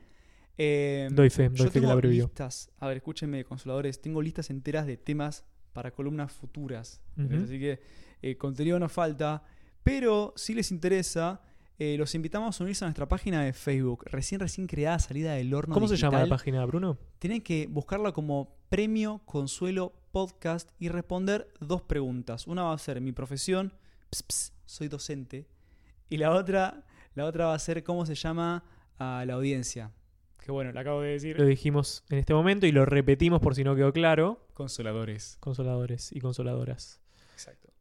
[0.59, 2.25] Eh, doy fe, doy fe que la abrevió.
[2.25, 5.43] Listas, a ver, escúchenme, consoladores, tengo listas enteras de temas
[5.73, 7.01] para columnas futuras.
[7.17, 7.79] Así que
[8.21, 9.43] eh, contenido no falta,
[9.81, 11.41] pero si les interesa,
[11.83, 15.53] eh, los invitamos a unirse a nuestra página de Facebook, recién recién creada, salida del
[15.53, 16.97] horno ¿Cómo se llama la página, Bruno?
[17.19, 22.47] Tienen que buscarla como Premio Consuelo Podcast y responder dos preguntas.
[22.47, 23.73] Una va a ser mi profesión,
[24.09, 25.45] ps, ps, soy docente,
[26.09, 28.63] y la otra, la otra va a ser cómo se llama
[28.97, 29.91] a la audiencia.
[30.39, 31.37] Que bueno, la acabo de decir.
[31.37, 34.47] Lo dijimos en este momento y lo repetimos por si no quedó claro.
[34.53, 35.37] Consoladores.
[35.39, 37.01] Consoladores y consoladoras.
[37.33, 37.72] Exacto.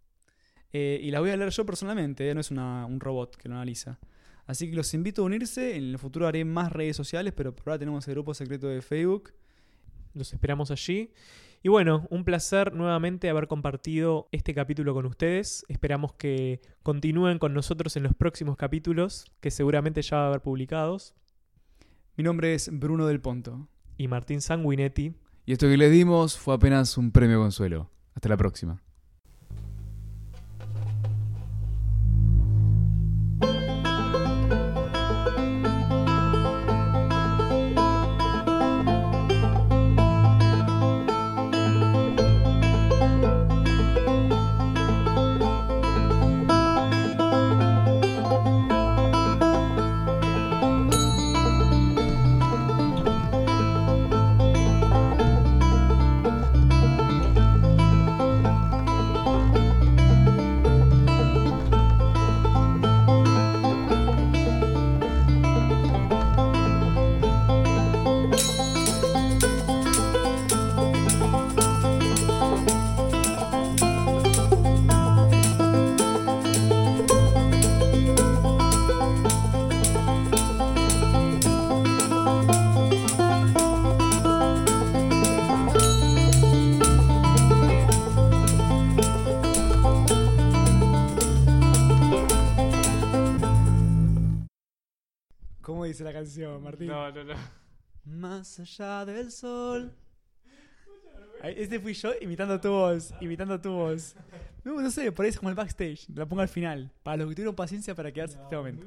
[0.72, 3.48] Eh, y las voy a leer yo personalmente, eh, no es una- un robot que
[3.48, 3.98] lo analiza.
[4.46, 5.76] Así que los invito a unirse.
[5.76, 8.82] En el futuro haré más redes sociales, pero por ahora tenemos el grupo secreto de
[8.82, 9.32] Facebook.
[10.14, 11.10] Los esperamos allí.
[11.62, 15.64] Y bueno, un placer nuevamente haber compartido este capítulo con ustedes.
[15.68, 20.40] Esperamos que continúen con nosotros en los próximos capítulos, que seguramente ya va a haber
[20.40, 21.14] publicados.
[22.16, 23.68] Mi nombre es Bruno del Ponto.
[23.96, 25.14] Y Martín Sanguinetti.
[25.46, 27.90] Y esto que le dimos fue apenas un premio consuelo.
[28.14, 28.82] Hasta la próxima.
[96.42, 96.88] Canción, Martín?
[96.88, 97.34] no, no.
[98.04, 99.94] Más allá del sol.
[101.42, 104.14] Este fui yo imitando tu voz, imitando tu voz.
[104.64, 106.08] No, no sé, por ahí es como el backstage.
[106.14, 106.90] La pongo al final.
[107.02, 108.86] Para los que tuvieron paciencia para quedarse en este momento.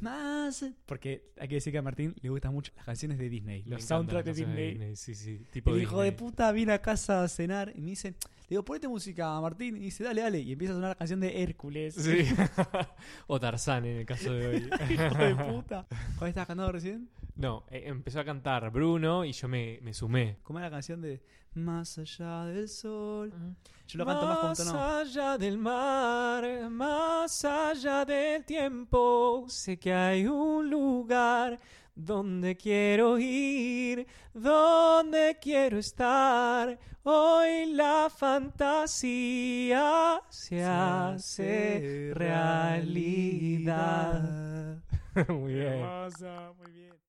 [0.00, 0.64] Más.
[0.86, 3.62] Porque hay que decir que a Martín le gustan mucho las canciones de Disney.
[3.66, 4.96] Los soundtracks de Disney.
[4.96, 5.40] Sí, sí.
[5.52, 6.30] Tipo El hijo de Disney.
[6.30, 8.14] puta viene a casa a cenar y me dice,
[8.52, 9.76] digo, ponete música, Martín.
[9.76, 10.40] Y dice, dale, dale.
[10.40, 11.94] Y empieza a sonar la canción de Hércules.
[11.94, 12.24] Sí.
[13.26, 14.70] o Tarzán en el caso de hoy.
[14.90, 15.86] hijo de puta.
[16.18, 17.08] ¿Cuál estabas cantando recién?
[17.34, 20.38] No, eh, empezó a cantar Bruno y yo me, me sumé.
[20.42, 21.22] ¿Cómo era la canción de
[21.54, 23.32] Más allá del sol?
[23.86, 24.82] Yo lo canto más con tono.
[24.82, 31.58] allá del mar, más allá del tiempo, sé que hay un lugar
[31.94, 36.78] donde quiero ir, donde quiero estar.
[37.04, 39.72] Hoy la fantasía
[40.28, 43.22] se hace realidad.
[45.28, 45.66] Muy bien.
[45.74, 46.92] Hermosa, muy bien.